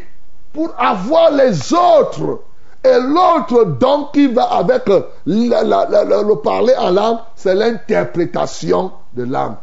pour 0.53 0.69
avoir 0.77 1.31
les 1.31 1.73
autres 1.73 2.41
et 2.83 2.99
l'autre 2.99 3.65
don 3.79 4.09
qui 4.13 4.27
va 4.27 4.43
avec 4.43 4.83
le 5.25 6.33
parler 6.35 6.75
en 6.77 6.91
langue, 6.91 7.17
c'est 7.35 7.55
l'interprétation 7.55 8.91
de 9.15 9.23
langue. 9.23 9.55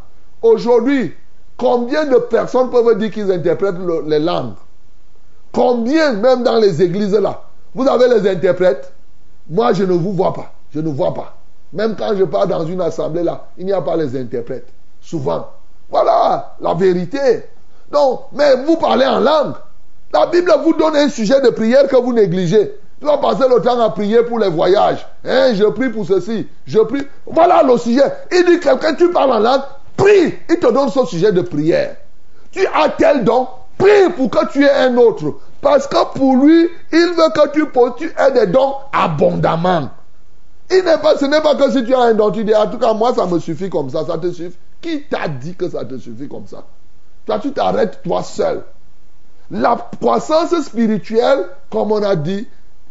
Aujourd'hui, 0.43 1.15
combien 1.57 2.07
de 2.07 2.17
personnes 2.17 2.71
peuvent 2.71 2.99
dire 2.99 3.13
qu'ils 3.13 3.31
interprètent 3.31 3.77
les 4.07 4.19
langues? 4.19 4.55
Combien, 5.53 6.15
même 6.15 6.43
dans 6.43 6.57
les 6.57 6.83
églises 6.83 7.15
là 7.15 7.43
Vous 7.75 7.87
avez 7.87 8.09
les 8.09 8.29
interprètes? 8.29 8.93
Moi, 9.51 9.73
je 9.73 9.85
ne 9.85 9.93
vous 9.93 10.13
vois 10.13 10.33
pas. 10.33 10.53
Je 10.73 10.81
ne 10.81 10.89
vois 10.89 11.13
pas. 11.13 11.37
Même 11.73 11.97
quand 11.97 12.17
je 12.17 12.25
pars 12.25 12.47
dans 12.47 12.65
une 12.65 12.81
assemblée 12.81 13.23
là, 13.23 13.49
il 13.59 13.67
n'y 13.67 13.73
a 13.73 13.83
pas 13.83 13.97
les 13.97 14.17
interprètes. 14.17 14.69
Souvent. 15.01 15.49
Voilà 15.91 16.55
la 16.61 16.75
vérité. 16.75 17.45
Donc, 17.91 18.21
mais 18.33 18.57
vous 18.65 18.77
parlez 18.77 19.07
en 19.07 19.21
langue. 19.21 19.55
La 20.13 20.27
Bible 20.27 20.53
vous 20.65 20.75
donne 20.75 20.97
un 20.97 21.09
sujet 21.09 21.41
de 21.41 21.51
prière 21.51 21.87
que 21.89 21.97
vous 21.97 22.13
négligez. 22.13 22.77
Tu 23.01 23.07
vas 23.07 23.19
passer 23.19 23.45
le 23.49 23.61
temps 23.63 23.81
à 23.81 23.91
prier 23.91 24.23
pour 24.25 24.39
les 24.39 24.49
voyages. 24.49 25.07
Hein, 25.25 25.55
je 25.55 25.65
prie 25.65 25.89
pour 25.89 26.07
ceci. 26.07 26.47
Je 26.67 26.79
prie. 26.81 27.07
Voilà 27.27 27.63
le 27.63 27.77
sujet. 27.79 28.03
Il 28.31 28.45
dit 28.45 28.61
quelqu'un, 28.61 28.95
tu 28.95 29.11
parles 29.11 29.33
en 29.33 29.39
langue, 29.39 29.63
prie. 29.97 30.35
Il 30.49 30.59
te 30.59 30.71
donne 30.73 30.91
ce 30.91 31.05
sujet 31.07 31.33
de 31.33 31.41
prière. 31.41 31.97
Tu 32.53 32.67
as 32.67 32.91
tel 32.91 33.25
don, 33.25 33.49
prie 33.81 34.13
pour 34.17 34.31
que 34.31 34.53
tu 34.53 34.65
aies 34.65 34.71
un 34.71 34.97
autre. 34.97 35.35
Parce 35.61 35.87
que 35.87 36.13
pour 36.15 36.37
lui, 36.37 36.69
il 36.93 37.15
veut 37.17 37.33
que 37.35 37.99
tu, 37.99 38.05
aies 38.07 38.33
des 38.33 38.47
dons 38.47 38.75
abondamment. 38.93 39.91
Il 40.71 40.83
pas, 40.83 41.17
ce 41.17 41.25
n'est 41.27 41.41
pas 41.41 41.57
que 41.57 41.71
si 41.71 41.85
tu 41.85 41.95
as 41.95 42.01
un 42.01 42.15
don, 42.15 42.31
tu 42.31 42.45
dis, 42.45 42.55
en 42.55 42.69
tout 42.69 42.79
cas, 42.79 42.95
moi, 42.95 43.13
ça 43.15 43.27
me 43.27 43.39
suffit 43.39 43.69
comme 43.69 43.91
ça, 43.91 44.05
ça 44.07 44.19
te 44.19 44.31
suffit. 44.31 44.57
Qui 44.81 45.03
t'a 45.03 45.29
dit 45.29 45.55
que 45.55 45.69
ça 45.69 45.85
te 45.85 45.99
suffit 45.99 46.29
comme 46.29 46.47
ça? 46.47 46.65
Toi, 47.27 47.39
tu 47.41 47.53
t'arrêtes 47.53 48.03
toi 48.03 48.23
seul. 48.23 48.63
La 49.51 49.77
croissance 50.01 50.55
spirituelle, 50.63 51.47
comme 51.71 51.91
on 51.91 52.03
a 52.03 52.15
dit, 52.15 52.47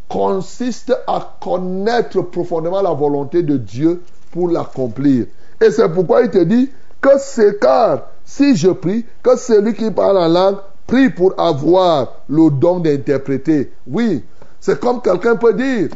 consiste 0.10 0.94
à 1.08 1.38
connaître 1.42 2.22
profondément 2.22 2.82
la 2.82 2.92
volonté 2.92 3.44
de 3.44 3.58
Dieu 3.58 4.04
pour 4.32 4.50
l'accomplir. 4.50 5.28
Et 5.62 5.72
c'est 5.72 5.90
pourquoi 5.90 6.24
il 6.24 6.30
te 6.30 6.44
dit 6.44 6.70
que 7.02 7.10
c'est 7.18 7.60
car 7.60 8.02
si 8.26 8.56
je 8.56 8.70
prie, 8.70 9.06
que 9.24 9.38
celui 9.38 9.74
qui 9.74 9.90
parle 9.90 10.18
en 10.18 10.28
langue 10.28 10.58
prie 10.90 11.12
pour 11.12 11.40
avoir 11.40 12.24
le 12.28 12.50
don 12.50 12.80
d'interpréter. 12.80 13.72
Oui, 13.86 14.24
c'est 14.60 14.80
comme 14.80 15.02
quelqu'un 15.02 15.36
peut 15.36 15.54
dire 15.54 15.90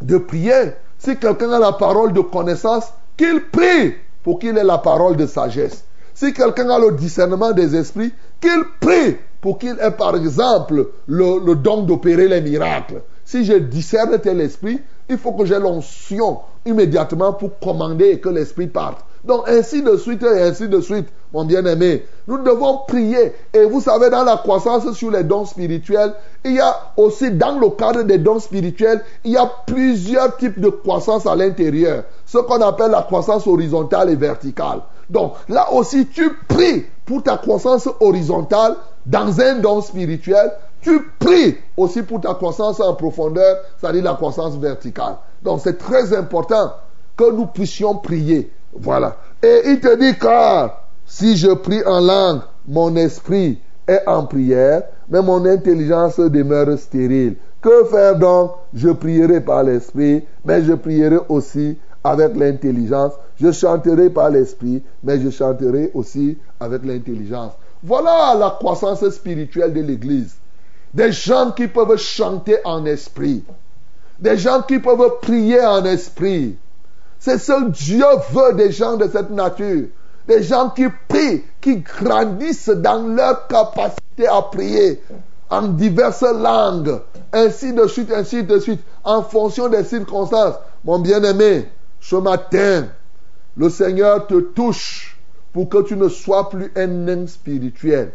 de 0.00 0.16
prier. 0.16 0.72
Si 0.98 1.16
quelqu'un 1.18 1.52
a 1.52 1.58
la 1.58 1.72
parole 1.72 2.14
de 2.14 2.20
connaissance, 2.20 2.86
qu'il 3.16 3.42
prie 3.52 3.94
pour 4.22 4.38
qu'il 4.38 4.56
ait 4.56 4.64
la 4.64 4.78
parole 4.78 5.16
de 5.16 5.26
sagesse. 5.26 5.84
Si 6.14 6.32
quelqu'un 6.32 6.70
a 6.70 6.78
le 6.78 6.92
discernement 6.92 7.52
des 7.52 7.76
esprits, 7.76 8.12
qu'il 8.40 8.64
prie 8.80 9.16
pour 9.42 9.58
qu'il 9.58 9.76
ait 9.80 9.90
par 9.90 10.16
exemple 10.16 10.88
le, 11.06 11.54
don 11.54 11.82
d'opérer 11.82 12.28
les 12.28 12.40
miracles. 12.40 13.02
Si 13.24 13.44
je 13.44 13.54
discerne 13.54 14.18
tel 14.18 14.40
esprit, 14.40 14.80
il 15.10 15.18
faut 15.18 15.32
que 15.32 15.44
j'ai 15.44 15.58
l'onction 15.58 16.38
immédiatement 16.64 17.34
pour 17.34 17.58
commander 17.58 18.06
et 18.06 18.20
que 18.20 18.30
l'esprit 18.30 18.68
parte. 18.68 19.04
Donc 19.24 19.48
ainsi 19.48 19.82
de 19.82 19.96
suite 19.96 20.22
et 20.22 20.42
ainsi 20.42 20.68
de 20.68 20.80
suite, 20.80 21.06
mon 21.32 21.44
bien-aimé. 21.44 22.04
Nous 22.26 22.38
devons 22.38 22.78
prier. 22.86 23.32
Et 23.52 23.64
vous 23.64 23.80
savez, 23.80 24.10
dans 24.10 24.24
la 24.24 24.36
croissance 24.36 24.90
sur 24.92 25.10
les 25.10 25.22
dons 25.24 25.44
spirituels, 25.44 26.12
il 26.44 26.54
y 26.54 26.60
a 26.60 26.74
aussi 26.96 27.30
dans 27.30 27.58
le 27.58 27.70
cadre 27.70 28.02
des 28.02 28.18
dons 28.18 28.40
spirituels, 28.40 29.02
il 29.24 29.32
y 29.32 29.36
a 29.36 29.50
plusieurs 29.66 30.36
types 30.36 30.60
de 30.60 30.68
croissance 30.68 31.26
à 31.26 31.36
l'intérieur. 31.36 32.04
Ce 32.26 32.38
qu'on 32.38 32.60
appelle 32.60 32.90
la 32.90 33.02
croissance 33.02 33.46
horizontale 33.46 34.10
et 34.10 34.16
verticale. 34.16 34.80
Donc 35.08 35.34
là 35.48 35.72
aussi, 35.72 36.06
tu 36.08 36.30
pries 36.48 36.84
pour 37.04 37.22
ta 37.22 37.36
croissance 37.36 37.88
horizontale 38.00 38.76
dans 39.06 39.40
un 39.40 39.56
don 39.56 39.80
spirituel. 39.80 40.52
Tu 40.80 41.00
pries 41.20 41.56
aussi 41.76 42.02
pour 42.02 42.20
ta 42.20 42.34
croissance 42.34 42.80
en 42.80 42.94
profondeur, 42.94 43.58
c'est-à-dire 43.78 44.02
la 44.02 44.14
croissance 44.14 44.56
verticale. 44.56 45.16
Donc 45.42 45.60
c'est 45.62 45.78
très 45.78 46.16
important 46.16 46.72
que 47.16 47.30
nous 47.30 47.46
puissions 47.46 47.94
prier. 47.96 48.50
Voilà. 48.72 49.16
Et 49.42 49.62
il 49.66 49.80
te 49.80 49.96
dit 49.96 50.18
car 50.18 50.82
si 51.06 51.36
je 51.36 51.52
prie 51.52 51.84
en 51.84 52.00
langue, 52.00 52.40
mon 52.66 52.94
esprit 52.96 53.58
est 53.86 54.02
en 54.06 54.24
prière, 54.24 54.82
mais 55.08 55.20
mon 55.20 55.44
intelligence 55.44 56.18
demeure 56.18 56.78
stérile. 56.78 57.36
Que 57.60 57.84
faire 57.84 58.18
donc? 58.18 58.52
Je 58.74 58.88
prierai 58.88 59.40
par 59.40 59.62
l'esprit, 59.62 60.24
mais 60.44 60.62
je 60.62 60.72
prierai 60.72 61.18
aussi 61.28 61.76
avec 62.02 62.36
l'intelligence. 62.36 63.12
Je 63.40 63.52
chanterai 63.52 64.10
par 64.10 64.30
l'esprit, 64.30 64.82
mais 65.02 65.20
je 65.20 65.30
chanterai 65.30 65.90
aussi 65.94 66.38
avec 66.58 66.84
l'intelligence. 66.84 67.52
Voilà 67.82 68.34
la 68.38 68.50
croissance 68.50 69.08
spirituelle 69.10 69.72
de 69.72 69.80
l'Église. 69.80 70.34
Des 70.94 71.12
gens 71.12 71.52
qui 71.52 71.68
peuvent 71.68 71.96
chanter 71.96 72.56
en 72.64 72.84
esprit. 72.84 73.44
Des 74.18 74.36
gens 74.36 74.62
qui 74.62 74.78
peuvent 74.78 75.18
prier 75.20 75.60
en 75.64 75.84
esprit. 75.84 76.56
C'est 77.24 77.38
ce 77.38 77.52
que 77.52 77.70
Dieu 77.70 78.04
veut 78.32 78.54
des 78.54 78.72
gens 78.72 78.96
de 78.96 79.08
cette 79.08 79.30
nature. 79.30 79.84
Des 80.26 80.42
gens 80.42 80.70
qui 80.70 80.86
prient, 81.06 81.44
qui 81.60 81.76
grandissent 81.76 82.68
dans 82.68 83.06
leur 83.14 83.46
capacité 83.46 84.26
à 84.26 84.42
prier. 84.42 85.00
en 85.48 85.68
diverses 85.68 86.22
langues, 86.22 86.98
ainsi 87.32 87.72
de 87.74 87.86
suite, 87.86 88.10
ainsi 88.10 88.42
de 88.42 88.58
suite, 88.58 88.80
en 89.04 89.22
fonction 89.22 89.68
des 89.68 89.84
circonstances. 89.84 90.54
Mon 90.82 90.98
bien-aimé, 90.98 91.68
ce 92.00 92.16
matin, 92.16 92.88
le 93.56 93.70
Seigneur 93.70 94.26
te 94.26 94.40
touche 94.40 95.16
pour 95.52 95.68
que 95.68 95.82
tu 95.82 95.94
ne 95.94 96.08
sois 96.08 96.48
plus 96.48 96.72
un 96.74 96.86
nain 96.88 97.26
spirituel. 97.28 98.12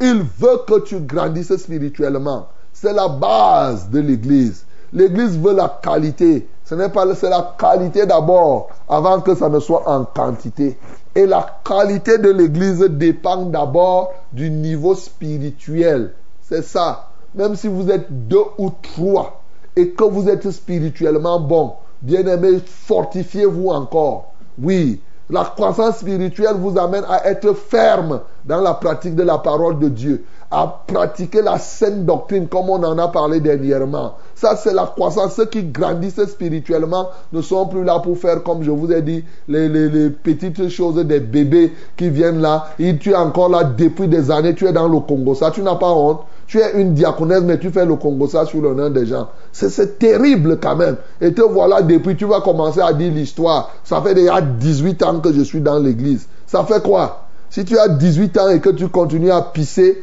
Il 0.00 0.24
veut 0.38 0.62
que 0.66 0.80
tu 0.80 0.98
grandisses 0.98 1.54
spirituellement. 1.54 2.48
C'est 2.72 2.94
la 2.94 3.06
base 3.06 3.88
de 3.90 4.00
l'Église. 4.00 4.64
L'Église 4.92 5.38
veut 5.38 5.54
la 5.54 5.78
qualité. 5.80 6.48
Ce 6.72 6.74
n'est 6.74 6.88
pas 6.88 7.04
c'est 7.14 7.28
la 7.28 7.54
qualité 7.58 8.06
d'abord 8.06 8.70
avant 8.88 9.20
que 9.20 9.34
ça 9.34 9.50
ne 9.50 9.60
soit 9.60 9.86
en 9.86 10.06
quantité. 10.06 10.78
Et 11.14 11.26
la 11.26 11.60
qualité 11.62 12.16
de 12.16 12.30
l'Église 12.30 12.78
dépend 12.78 13.44
d'abord 13.44 14.14
du 14.32 14.48
niveau 14.48 14.94
spirituel. 14.94 16.14
C'est 16.40 16.62
ça. 16.62 17.10
Même 17.34 17.56
si 17.56 17.68
vous 17.68 17.90
êtes 17.90 18.26
deux 18.26 18.44
ou 18.56 18.70
trois 18.80 19.42
et 19.76 19.90
que 19.90 20.04
vous 20.04 20.30
êtes 20.30 20.50
spirituellement 20.50 21.40
bon, 21.40 21.74
bien 22.00 22.26
aimé, 22.26 22.58
fortifiez-vous 22.64 23.68
encore. 23.68 24.32
Oui, 24.58 25.02
la 25.28 25.44
croissance 25.44 25.98
spirituelle 25.98 26.56
vous 26.56 26.78
amène 26.78 27.04
à 27.06 27.28
être 27.28 27.52
ferme 27.52 28.20
dans 28.46 28.62
la 28.62 28.72
pratique 28.72 29.14
de 29.14 29.24
la 29.24 29.36
parole 29.36 29.78
de 29.78 29.88
Dieu, 29.90 30.24
à 30.50 30.82
pratiquer 30.86 31.42
la 31.42 31.58
saine 31.58 32.06
doctrine 32.06 32.48
comme 32.48 32.70
on 32.70 32.82
en 32.82 32.96
a 32.96 33.08
parlé 33.08 33.40
dernièrement. 33.40 34.14
Ça, 34.42 34.56
c'est 34.56 34.74
la 34.74 34.86
croissance. 34.86 35.34
Ceux 35.34 35.44
qui 35.44 35.62
grandissent 35.62 36.24
spirituellement 36.26 37.10
ne 37.32 37.40
sont 37.40 37.64
plus 37.66 37.84
là 37.84 38.00
pour 38.00 38.18
faire, 38.18 38.42
comme 38.42 38.64
je 38.64 38.72
vous 38.72 38.90
ai 38.90 39.00
dit, 39.00 39.22
les, 39.46 40.10
petites 40.10 40.68
choses 40.68 40.96
des 41.06 41.20
bébés 41.20 41.72
qui 41.96 42.10
viennent 42.10 42.40
là. 42.40 42.70
Et 42.80 42.98
tu 42.98 43.12
es 43.12 43.14
encore 43.14 43.50
là 43.50 43.62
depuis 43.62 44.08
des 44.08 44.32
années, 44.32 44.56
tu 44.56 44.66
es 44.66 44.72
dans 44.72 44.88
le 44.88 44.98
Congo. 44.98 45.36
Ça, 45.36 45.52
tu 45.52 45.62
n'as 45.62 45.76
pas 45.76 45.92
honte. 45.92 46.22
Tu 46.48 46.58
es 46.58 46.72
une 46.72 46.92
diaconesse, 46.92 47.42
mais 47.42 47.60
tu 47.60 47.70
fais 47.70 47.86
le 47.86 47.94
Congo 47.94 48.26
ça 48.26 48.44
sur 48.44 48.60
le 48.60 48.74
nom 48.74 48.90
des 48.90 49.06
gens. 49.06 49.28
C'est 49.52 50.00
terrible 50.00 50.58
quand 50.60 50.74
même. 50.74 50.96
Et 51.20 51.32
te 51.32 51.42
voilà 51.42 51.80
depuis, 51.80 52.16
tu 52.16 52.24
vas 52.24 52.40
commencer 52.40 52.80
à 52.80 52.92
dire 52.92 53.12
l'histoire. 53.12 53.70
Ça 53.84 54.02
fait 54.02 54.14
déjà 54.14 54.40
18 54.40 55.04
ans 55.04 55.20
que 55.20 55.32
je 55.32 55.42
suis 55.42 55.60
dans 55.60 55.78
l'église. 55.78 56.26
Ça 56.48 56.64
fait 56.64 56.82
quoi? 56.82 57.26
Si 57.48 57.64
tu 57.64 57.78
as 57.78 57.86
18 57.86 58.38
ans 58.38 58.48
et 58.48 58.58
que 58.58 58.70
tu 58.70 58.88
continues 58.88 59.30
à 59.30 59.42
pisser 59.42 60.02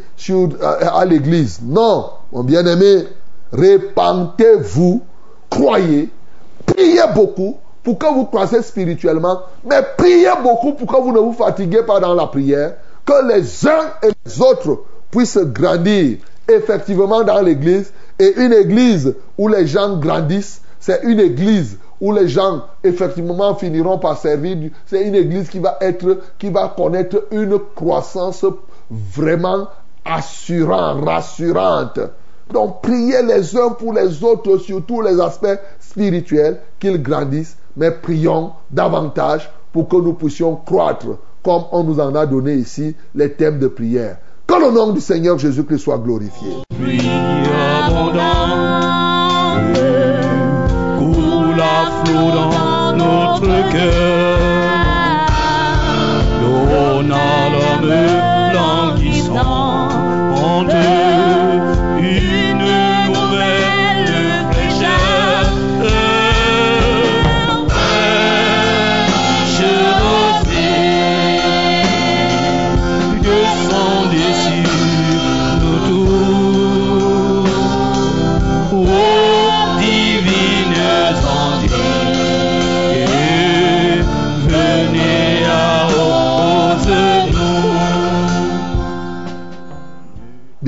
à, 0.61 1.03
l'église. 1.03 1.59
Non, 1.63 2.05
mon 2.31 2.43
bien-aimé, 2.43 3.05
répentez-vous, 3.51 5.01
croyez, 5.49 6.09
priez 6.65 7.01
beaucoup 7.13 7.57
pour 7.83 7.97
que 7.97 8.07
vous 8.07 8.25
croissez 8.25 8.61
spirituellement, 8.61 9.41
mais 9.65 9.81
priez 9.97 10.31
beaucoup 10.43 10.73
pour 10.73 10.87
que 10.87 11.01
vous 11.01 11.11
ne 11.11 11.19
vous 11.19 11.33
fatiguez 11.33 11.83
pas 11.83 11.99
dans 11.99 12.13
la 12.13 12.27
prière, 12.27 12.75
que 13.05 13.27
les 13.27 13.67
uns 13.67 13.91
et 14.03 14.11
les 14.25 14.41
autres 14.41 14.83
puissent 15.11 15.37
grandir 15.37 16.17
effectivement 16.47 17.23
dans 17.23 17.41
l'église. 17.41 17.91
Et 18.19 18.33
une 18.37 18.53
église 18.53 19.15
où 19.37 19.47
les 19.47 19.65
gens 19.65 19.97
grandissent, 19.97 20.61
c'est 20.79 21.03
une 21.03 21.19
église 21.19 21.77
où 22.01 22.11
les 22.13 22.27
gens 22.27 22.63
effectivement 22.83 23.55
finiront 23.55 23.97
par 23.97 24.17
servir. 24.17 24.71
C'est 24.85 25.03
une 25.03 25.15
église 25.15 25.49
qui 25.49 25.59
va 25.59 25.77
être, 25.81 26.19
qui 26.37 26.49
va 26.49 26.73
connaître 26.75 27.25
une 27.31 27.59
croissance 27.75 28.45
vraiment 28.89 29.67
assurante, 30.05 31.05
rassurante. 31.05 31.99
Donc 32.53 32.81
priez 32.81 33.21
les 33.23 33.55
uns 33.55 33.69
pour 33.69 33.93
les 33.93 34.23
autres 34.23 34.57
sur 34.57 34.83
tous 34.85 35.01
les 35.01 35.19
aspects 35.19 35.59
spirituels 35.79 36.59
qu'ils 36.79 37.01
grandissent, 37.01 37.57
mais 37.77 37.91
prions 37.91 38.51
davantage 38.71 39.49
pour 39.71 39.87
que 39.87 39.97
nous 39.97 40.13
puissions 40.13 40.55
croître 40.55 41.05
comme 41.43 41.63
on 41.71 41.83
nous 41.83 41.99
en 41.99 42.15
a 42.15 42.25
donné 42.25 42.55
ici 42.55 42.95
les 43.15 43.31
thèmes 43.31 43.59
de 43.59 43.67
prière. 43.67 44.17
Que 44.47 44.55
le 44.55 44.71
nom 44.71 44.91
du 44.91 44.99
Seigneur 44.99 45.37
Jésus-Christ 45.37 45.79
soit 45.79 45.99
glorifié. 45.99 46.49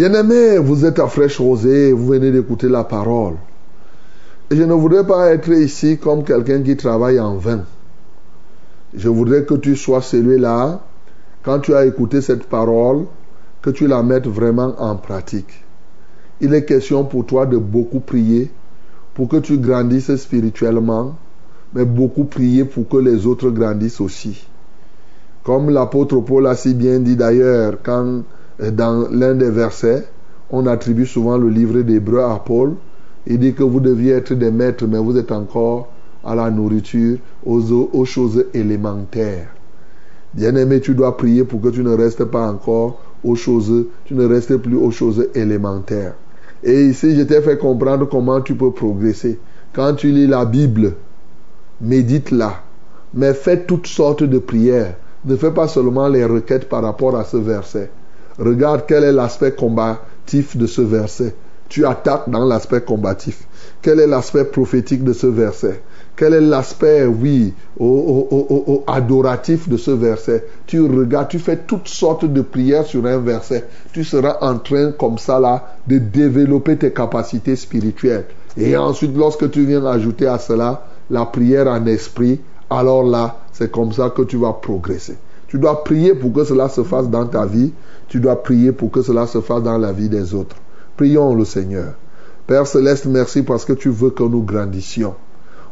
Bien-aimés, 0.01 0.57
vous 0.57 0.83
êtes 0.83 0.97
à 0.97 1.05
fraîche 1.05 1.39
rosée, 1.39 1.91
vous 1.91 2.07
venez 2.07 2.31
d'écouter 2.31 2.67
la 2.67 2.83
parole. 2.83 3.35
Et 4.49 4.55
je 4.55 4.63
ne 4.63 4.73
voudrais 4.73 5.05
pas 5.05 5.29
être 5.31 5.51
ici 5.51 5.99
comme 5.99 6.23
quelqu'un 6.23 6.63
qui 6.63 6.75
travaille 6.75 7.19
en 7.19 7.35
vain. 7.35 7.65
Je 8.95 9.09
voudrais 9.09 9.43
que 9.43 9.53
tu 9.53 9.75
sois 9.75 10.01
celui-là, 10.01 10.81
quand 11.43 11.59
tu 11.59 11.75
as 11.75 11.85
écouté 11.85 12.19
cette 12.21 12.45
parole, 12.45 13.05
que 13.61 13.69
tu 13.69 13.85
la 13.85 14.01
mettes 14.01 14.25
vraiment 14.25 14.73
en 14.79 14.95
pratique. 14.95 15.63
Il 16.39 16.55
est 16.55 16.65
question 16.65 17.03
pour 17.05 17.27
toi 17.27 17.45
de 17.45 17.57
beaucoup 17.57 17.99
prier 17.99 18.49
pour 19.13 19.27
que 19.27 19.37
tu 19.37 19.59
grandisses 19.59 20.15
spirituellement, 20.15 21.15
mais 21.75 21.85
beaucoup 21.85 22.23
prier 22.23 22.65
pour 22.65 22.89
que 22.89 22.97
les 22.97 23.27
autres 23.27 23.51
grandissent 23.51 24.01
aussi. 24.01 24.47
Comme 25.43 25.69
l'apôtre 25.69 26.21
Paul 26.21 26.47
a 26.47 26.55
si 26.55 26.73
bien 26.73 27.01
dit 27.01 27.15
d'ailleurs, 27.15 27.77
quand 27.83 28.23
dans 28.69 29.07
l'un 29.09 29.33
des 29.33 29.49
versets, 29.49 30.05
on 30.51 30.67
attribue 30.67 31.05
souvent 31.05 31.37
le 31.37 31.49
livre 31.49 31.81
d'Hébreu 31.81 32.21
à 32.21 32.41
Paul, 32.45 32.75
il 33.25 33.39
dit 33.39 33.53
que 33.53 33.63
vous 33.63 33.79
deviez 33.79 34.13
être 34.13 34.33
des 34.33 34.51
maîtres, 34.51 34.85
mais 34.87 34.97
vous 34.97 35.17
êtes 35.17 35.31
encore 35.31 35.89
à 36.23 36.35
la 36.35 36.51
nourriture, 36.51 37.17
aux, 37.45 37.61
aux 37.71 38.05
choses 38.05 38.45
élémentaires. 38.53 39.47
Bien-aimé, 40.33 40.79
tu 40.79 40.93
dois 40.93 41.17
prier 41.17 41.43
pour 41.43 41.61
que 41.61 41.69
tu 41.69 41.83
ne 41.83 41.93
restes 41.93 42.25
pas 42.25 42.47
encore 42.47 43.01
aux 43.23 43.35
choses, 43.35 43.85
tu 44.05 44.13
ne 44.13 44.25
restes 44.25 44.57
plus 44.57 44.77
aux 44.77 44.91
choses 44.91 45.27
élémentaires. 45.35 46.15
Et 46.63 46.85
ici, 46.85 47.15
je 47.15 47.23
t'ai 47.23 47.41
fait 47.41 47.57
comprendre 47.57 48.07
comment 48.07 48.41
tu 48.41 48.55
peux 48.55 48.71
progresser. 48.71 49.39
Quand 49.73 49.95
tu 49.95 50.11
lis 50.11 50.27
la 50.27 50.45
Bible, 50.45 50.93
médite-la, 51.81 52.61
mais 53.13 53.33
fais 53.33 53.65
toutes 53.65 53.87
sortes 53.87 54.23
de 54.23 54.37
prières. 54.37 54.95
Ne 55.25 55.35
fais 55.35 55.51
pas 55.51 55.67
seulement 55.67 56.07
les 56.07 56.25
requêtes 56.25 56.69
par 56.69 56.83
rapport 56.83 57.15
à 57.15 57.23
ce 57.23 57.37
verset. 57.37 57.89
Regarde 58.41 58.85
quel 58.87 59.03
est 59.03 59.11
l'aspect 59.11 59.51
combatif 59.51 60.57
de 60.57 60.65
ce 60.65 60.81
verset. 60.81 61.35
Tu 61.69 61.85
attaques 61.85 62.27
dans 62.27 62.43
l'aspect 62.43 62.81
combatif. 62.81 63.43
Quel 63.83 63.99
est 63.99 64.07
l'aspect 64.07 64.45
prophétique 64.45 65.03
de 65.03 65.13
ce 65.13 65.27
verset? 65.27 65.81
Quel 66.15 66.33
est 66.33 66.41
l'aspect, 66.41 67.05
oui, 67.05 67.53
adoratif 68.87 69.69
de 69.69 69.77
ce 69.77 69.91
verset? 69.91 70.45
Tu 70.65 70.81
regardes, 70.81 71.29
tu 71.29 71.39
fais 71.39 71.57
toutes 71.57 71.87
sortes 71.87 72.25
de 72.25 72.41
prières 72.41 72.85
sur 72.85 73.05
un 73.05 73.19
verset. 73.19 73.65
Tu 73.93 74.03
seras 74.03 74.37
en 74.41 74.57
train, 74.57 74.91
comme 74.91 75.19
ça, 75.19 75.39
là, 75.39 75.75
de 75.87 75.99
développer 75.99 76.77
tes 76.77 76.91
capacités 76.91 77.55
spirituelles. 77.55 78.25
Et 78.57 78.75
ensuite, 78.75 79.15
lorsque 79.15 79.49
tu 79.51 79.65
viens 79.65 79.85
ajouter 79.85 80.27
à 80.27 80.39
cela 80.39 80.87
la 81.09 81.25
prière 81.25 81.67
en 81.67 81.85
esprit, 81.85 82.41
alors 82.69 83.03
là, 83.03 83.37
c'est 83.53 83.71
comme 83.71 83.91
ça 83.91 84.09
que 84.09 84.23
tu 84.23 84.37
vas 84.37 84.53
progresser. 84.53 85.17
Tu 85.51 85.59
dois 85.59 85.83
prier 85.83 86.15
pour 86.15 86.31
que 86.31 86.45
cela 86.45 86.69
se 86.69 86.81
fasse 86.81 87.09
dans 87.09 87.25
ta 87.25 87.45
vie. 87.45 87.73
Tu 88.07 88.21
dois 88.21 88.41
prier 88.41 88.71
pour 88.71 88.89
que 88.89 89.01
cela 89.01 89.27
se 89.27 89.41
fasse 89.41 89.61
dans 89.61 89.77
la 89.77 89.91
vie 89.91 90.07
des 90.07 90.33
autres. 90.33 90.55
Prions 90.95 91.35
le 91.35 91.43
Seigneur. 91.43 91.95
Père 92.47 92.65
céleste, 92.65 93.05
merci 93.05 93.43
parce 93.43 93.65
que 93.65 93.73
tu 93.73 93.89
veux 93.89 94.11
que 94.11 94.23
nous 94.23 94.43
grandissions. 94.43 95.13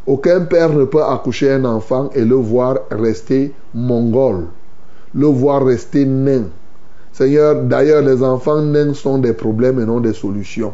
Aucun 0.06 0.42
père 0.42 0.74
ne 0.74 0.84
peut 0.84 1.02
accoucher 1.02 1.50
un 1.54 1.64
enfant 1.64 2.10
et 2.14 2.26
le 2.26 2.36
voir 2.36 2.80
rester 2.92 3.54
mongol, 3.74 4.48
le 5.16 5.28
voir 5.28 5.66
rester 5.66 6.06
nain. 6.06 6.48
Seigneur, 7.14 7.64
d'ailleurs, 7.64 8.02
les 8.02 8.22
enfants 8.22 8.62
nains 8.62 8.94
sont 8.94 9.18
des 9.18 9.32
problèmes 9.32 9.80
et 9.80 9.86
non 9.86 10.02
des 10.02 10.12
solutions. 10.12 10.74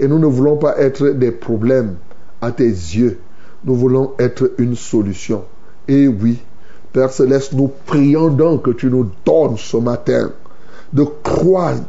Et 0.00 0.08
nous 0.08 0.18
ne 0.18 0.26
voulons 0.26 0.56
pas 0.56 0.76
être 0.76 1.10
des 1.10 1.30
problèmes 1.30 1.94
à 2.42 2.50
tes 2.50 2.64
yeux. 2.64 3.20
Nous 3.64 3.76
voulons 3.76 4.10
être 4.18 4.50
une 4.58 4.74
solution. 4.74 5.44
Et 5.86 6.08
oui, 6.08 6.40
Père 6.92 7.12
céleste, 7.12 7.52
nous 7.52 7.70
prions 7.86 8.28
donc 8.28 8.62
que 8.62 8.70
tu 8.70 8.86
nous 8.86 9.10
donnes 9.24 9.56
ce 9.56 9.76
matin 9.76 10.30
de 10.92 11.04
croître, 11.04 11.84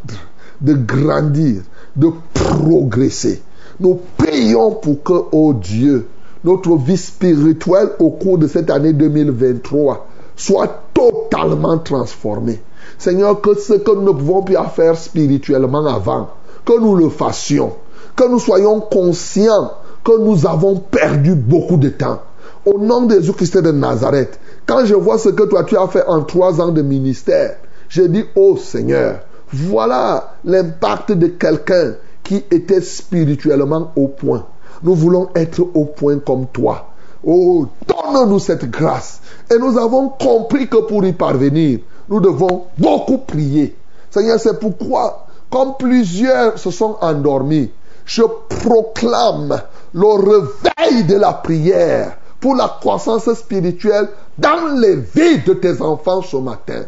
de 0.62 0.74
grandir, 0.74 1.62
de 1.96 2.10
progresser. 2.34 3.42
Nous 3.80 4.00
prions 4.18 4.72
pour 4.76 5.02
que, 5.04 5.14
oh 5.32 5.54
Dieu, 5.54 6.08
notre 6.44 6.76
vie 6.76 6.98
spirituelle 6.98 7.90
au 8.00 8.12
cours 8.12 8.38
de 8.38 8.48
cette 8.48 8.70
année 8.70 8.94
2023 8.94 10.08
soit 10.36 10.84
totalement 10.94 11.78
transformée. 11.80 12.62
Seigneur, 12.98 13.42
que 13.42 13.56
ce 13.56 13.74
que 13.74 13.92
nous 13.92 14.02
ne 14.04 14.12
pouvons 14.12 14.44
plus 14.44 14.58
faire 14.76 14.98
spirituellement 14.98 15.86
avant, 15.86 16.30
que 16.66 16.80
nous 16.80 16.96
le 16.96 17.10
fassions, 17.10 17.74
que 18.16 18.30
nous 18.30 18.40
soyons 18.40 18.80
conscients 18.80 19.72
que 20.04 20.20
nous 20.20 20.48
avons 20.48 20.78
perdu 20.78 21.36
beaucoup 21.36 21.78
de 21.78 21.90
temps. 21.90 22.22
Au 22.66 22.80
nom 22.80 23.04
de 23.04 23.16
Jésus-Christ 23.16 23.58
de 23.58 23.72
Nazareth, 23.72 24.40
quand 24.66 24.86
je 24.86 24.96
vois 24.96 25.18
ce 25.18 25.30
que 25.30 25.44
toi 25.44 25.64
tu 25.64 25.78
as 25.78 25.88
fait 25.88 26.06
en 26.06 26.24
trois 26.24 26.62
ans 26.62 26.70
de 26.70 26.82
ministère, 26.82 27.58
je 27.90 28.04
dis, 28.04 28.24
oh 28.36 28.58
Seigneur, 28.58 29.20
voilà 29.52 30.36
l'impact 30.46 31.12
de 31.12 31.28
quelqu'un 31.28 31.96
qui 32.24 32.44
était 32.52 32.82
spirituellement 32.82 33.92
au 33.96 34.08
point. 34.08 34.46
Nous 34.84 34.96
voulons 34.96 35.30
être 35.36 35.62
au 35.74 35.86
point 35.86 36.20
comme 36.20 36.48
toi. 36.48 36.88
Oh, 37.24 37.68
donne-nous 37.88 38.40
cette 38.40 38.70
grâce. 38.70 39.20
Et 39.54 39.60
nous 39.60 39.78
avons 39.78 40.10
compris 40.10 40.68
que 40.68 40.78
pour 40.78 41.04
y 41.06 41.14
parvenir, 41.14 41.80
nous 42.10 42.20
devons 42.20 42.66
beaucoup 42.78 43.20
prier. 43.20 43.76
Seigneur, 44.10 44.40
c'est 44.40 44.60
pourquoi, 44.60 45.28
comme 45.50 45.74
plusieurs 45.78 46.58
se 46.58 46.72
sont 46.72 46.96
endormis, 47.02 47.70
je 48.06 48.24
proclame 48.50 49.62
le 49.94 50.08
réveil 50.08 51.04
de 51.04 51.16
la 51.16 51.34
prière 51.34 52.18
pour 52.42 52.56
la 52.56 52.78
croissance 52.82 53.32
spirituelle 53.34 54.10
dans 54.38 54.76
les 54.76 54.96
vies 54.96 55.40
de 55.46 55.54
tes 55.54 55.82
enfants 55.82 56.22
ce 56.22 56.38
matin. 56.38 56.84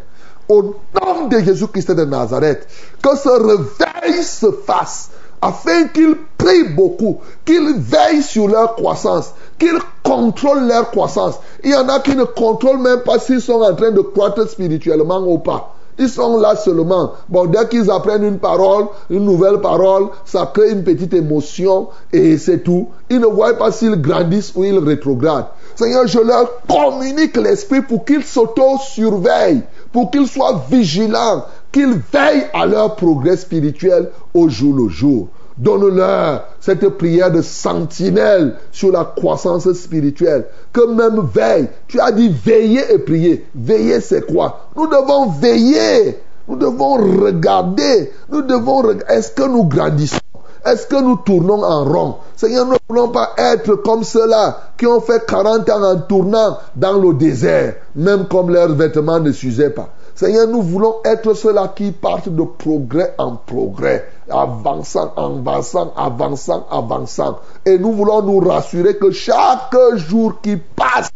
Au 0.50 0.62
nom 0.62 1.28
de 1.30 1.40
Jésus-Christ 1.40 1.92
de 1.92 2.04
Nazareth, 2.04 2.68
que 3.02 3.16
ce 3.16 3.30
réveil 3.30 4.24
se 4.24 4.52
fasse 4.52 5.12
afin 5.42 5.88
qu'ils 5.88 6.16
prient 6.38 6.70
beaucoup, 6.76 7.20
qu'ils 7.46 7.76
veillent 7.78 8.24
sur 8.24 8.48
leur 8.48 8.76
croissance, 8.76 9.32
qu'ils 9.60 9.80
contrôlent 10.04 10.68
leur 10.68 10.90
croissance. 10.90 11.36
Il 11.64 11.72
y 11.72 11.76
en 11.76 11.88
a 11.88 12.00
qui 12.00 12.16
ne 12.16 12.24
contrôlent 12.24 12.82
même 12.82 13.02
pas 13.02 13.20
s'ils 13.20 13.42
sont 13.42 13.62
en 13.62 13.76
train 13.76 13.92
de 13.92 14.02
croître 14.02 14.50
spirituellement 14.50 15.24
ou 15.26 15.38
pas. 15.38 15.76
Ils 16.00 16.10
sont 16.10 16.38
là 16.38 16.56
seulement. 16.56 17.14
Bon, 17.30 17.46
dès 17.46 17.68
qu'ils 17.68 17.92
apprennent 17.92 18.24
une 18.24 18.40
parole, 18.40 18.86
une 19.10 19.26
nouvelle 19.26 19.62
parole, 19.62 20.08
ça 20.26 20.50
crée 20.54 20.72
une 20.72 20.84
petite 20.84 21.14
émotion 21.14 21.90
et 22.12 22.38
c'est 22.38 22.64
tout. 22.64 22.88
Ils 23.10 23.20
ne 23.20 23.28
voient 23.28 23.58
pas 23.58 23.72
s'ils 23.72 24.02
grandissent 24.02 24.54
ou 24.56 24.64
ils 24.64 24.80
rétrogradent. 24.80 25.48
Seigneur, 25.76 26.08
je 26.08 26.20
leur 26.20 26.50
communique 26.68 27.38
l'esprit 27.38 27.82
pour 27.82 28.06
qu'ils 28.06 28.24
s'auto-surveillent, 28.24 29.64
pour 29.92 30.12
qu'ils 30.12 30.28
soient 30.28 30.64
vigilants, 30.70 31.46
qu'ils 31.72 32.00
veillent 32.12 32.48
à 32.54 32.66
leur 32.66 32.96
progrès 32.96 33.38
spirituel 33.38 34.10
au 34.34 34.50
jour 34.50 34.76
le 34.76 34.90
jour. 34.90 35.28
Donne-leur 35.58 36.46
cette 36.60 36.88
prière 36.90 37.32
de 37.32 37.42
sentinelle 37.42 38.56
sur 38.72 38.92
la 38.92 39.06
croissance 39.16 39.72
spirituelle. 39.74 40.46
Que 40.72 40.88
même 40.88 41.28
veille. 41.34 41.68
Tu 41.88 42.00
as 42.00 42.12
dit 42.12 42.30
veiller 42.30 42.82
et 42.94 43.00
prier. 43.00 43.46
Veiller, 43.54 44.02
c'est 44.02 44.26
quoi? 44.26 44.68
Nous 44.76 44.88
devons 44.88 45.30
veiller. 45.30 46.20
Nous 46.48 46.56
devons 46.56 46.96
regarder. 46.96 48.12
Nous 48.30 48.42
devons. 48.42 48.84
Est-ce 49.08 49.32
que 49.32 49.48
nous 49.48 49.66
grandissons? 49.66 50.18
Est-ce 50.66 50.88
que 50.88 51.02
nous 51.02 51.18
tournons 51.18 51.62
en 51.62 51.84
rond? 51.84 52.16
Seigneur, 52.38 52.66
nous 52.66 52.74
ne 52.74 52.78
voulons 52.88 53.10
pas 53.10 53.32
être 53.38 53.76
comme 53.76 54.04
ceux-là 54.04 54.72
qui 54.78 54.88
ont 54.88 55.02
fait 55.02 55.26
40 55.26 55.70
ans 55.70 55.84
en 55.84 55.98
tournant 55.98 56.58
dans 56.76 56.98
le 56.98 57.14
désert, 57.14 57.76
même 57.96 58.28
comme 58.30 58.50
leurs 58.50 58.74
vêtements 58.74 59.20
ne 59.20 59.34
s'usaient 59.34 59.72
pas. 59.72 59.90
Seigneur, 60.16 60.48
nous 60.48 60.62
voulons 60.62 60.96
être 61.04 61.34
ceux-là 61.34 61.74
qui 61.76 61.92
partent 61.92 62.30
de 62.30 62.44
progrès 62.44 63.14
en 63.18 63.36
progrès, 63.36 64.08
avançant, 64.34 65.14
avançant, 65.16 65.94
avançant, 65.96 66.66
avançant. 66.70 67.40
Et 67.66 67.78
nous 67.78 67.94
voulons 67.94 68.22
nous 68.22 68.40
rassurer 68.40 68.98
que 68.98 69.12
chaque 69.12 69.76
jour 69.96 70.42
qui 70.42 70.58
passe, 70.58 71.10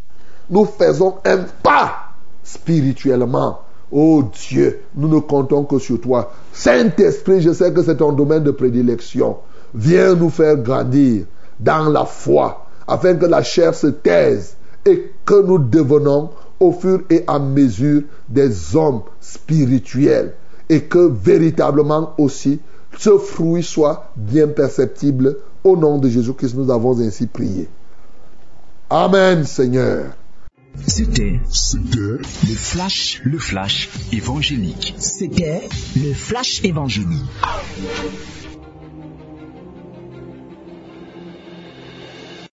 nous 0.49 0.65
faisons 0.65 1.15
un 1.25 1.39
pas 1.63 1.91
spirituellement. 2.43 3.59
Oh 3.91 4.23
Dieu, 4.49 4.81
nous 4.95 5.07
ne 5.07 5.19
comptons 5.19 5.63
que 5.63 5.79
sur 5.79 5.99
toi. 5.99 6.31
Saint-Esprit, 6.51 7.41
je 7.41 7.53
sais 7.53 7.73
que 7.73 7.81
c'est 7.83 7.97
ton 7.97 8.11
domaine 8.11 8.43
de 8.43 8.51
prédilection. 8.51 9.37
Viens 9.73 10.15
nous 10.15 10.29
faire 10.29 10.57
grandir 10.57 11.25
dans 11.59 11.89
la 11.89 12.05
foi, 12.05 12.65
afin 12.87 13.15
que 13.15 13.25
la 13.25 13.43
chair 13.43 13.73
se 13.73 13.87
taise 13.87 14.55
et 14.85 15.11
que 15.25 15.41
nous 15.41 15.57
devenons 15.57 16.29
au 16.59 16.71
fur 16.71 17.01
et 17.09 17.23
à 17.27 17.39
mesure 17.39 18.03
des 18.29 18.75
hommes 18.75 19.01
spirituels 19.19 20.33
et 20.69 20.81
que 20.81 21.09
véritablement 21.09 22.13
aussi 22.17 22.59
ce 22.97 23.17
fruit 23.17 23.63
soit 23.63 24.11
bien 24.15 24.47
perceptible. 24.47 25.37
Au 25.63 25.75
nom 25.75 25.97
de 25.97 26.09
Jésus-Christ, 26.09 26.55
nous 26.55 26.71
avons 26.71 26.99
ainsi 26.99 27.27
prié. 27.27 27.67
Amen, 28.89 29.43
Seigneur. 29.43 30.15
C'était 30.85 31.39
C'était 31.49 32.19
le 32.47 32.55
flash, 32.55 33.21
le 33.23 33.39
flash 33.39 33.89
évangélique. 34.11 34.95
C'était 34.99 35.67
le 35.95 36.13
flash 36.13 36.63
évangélique. 36.63 37.23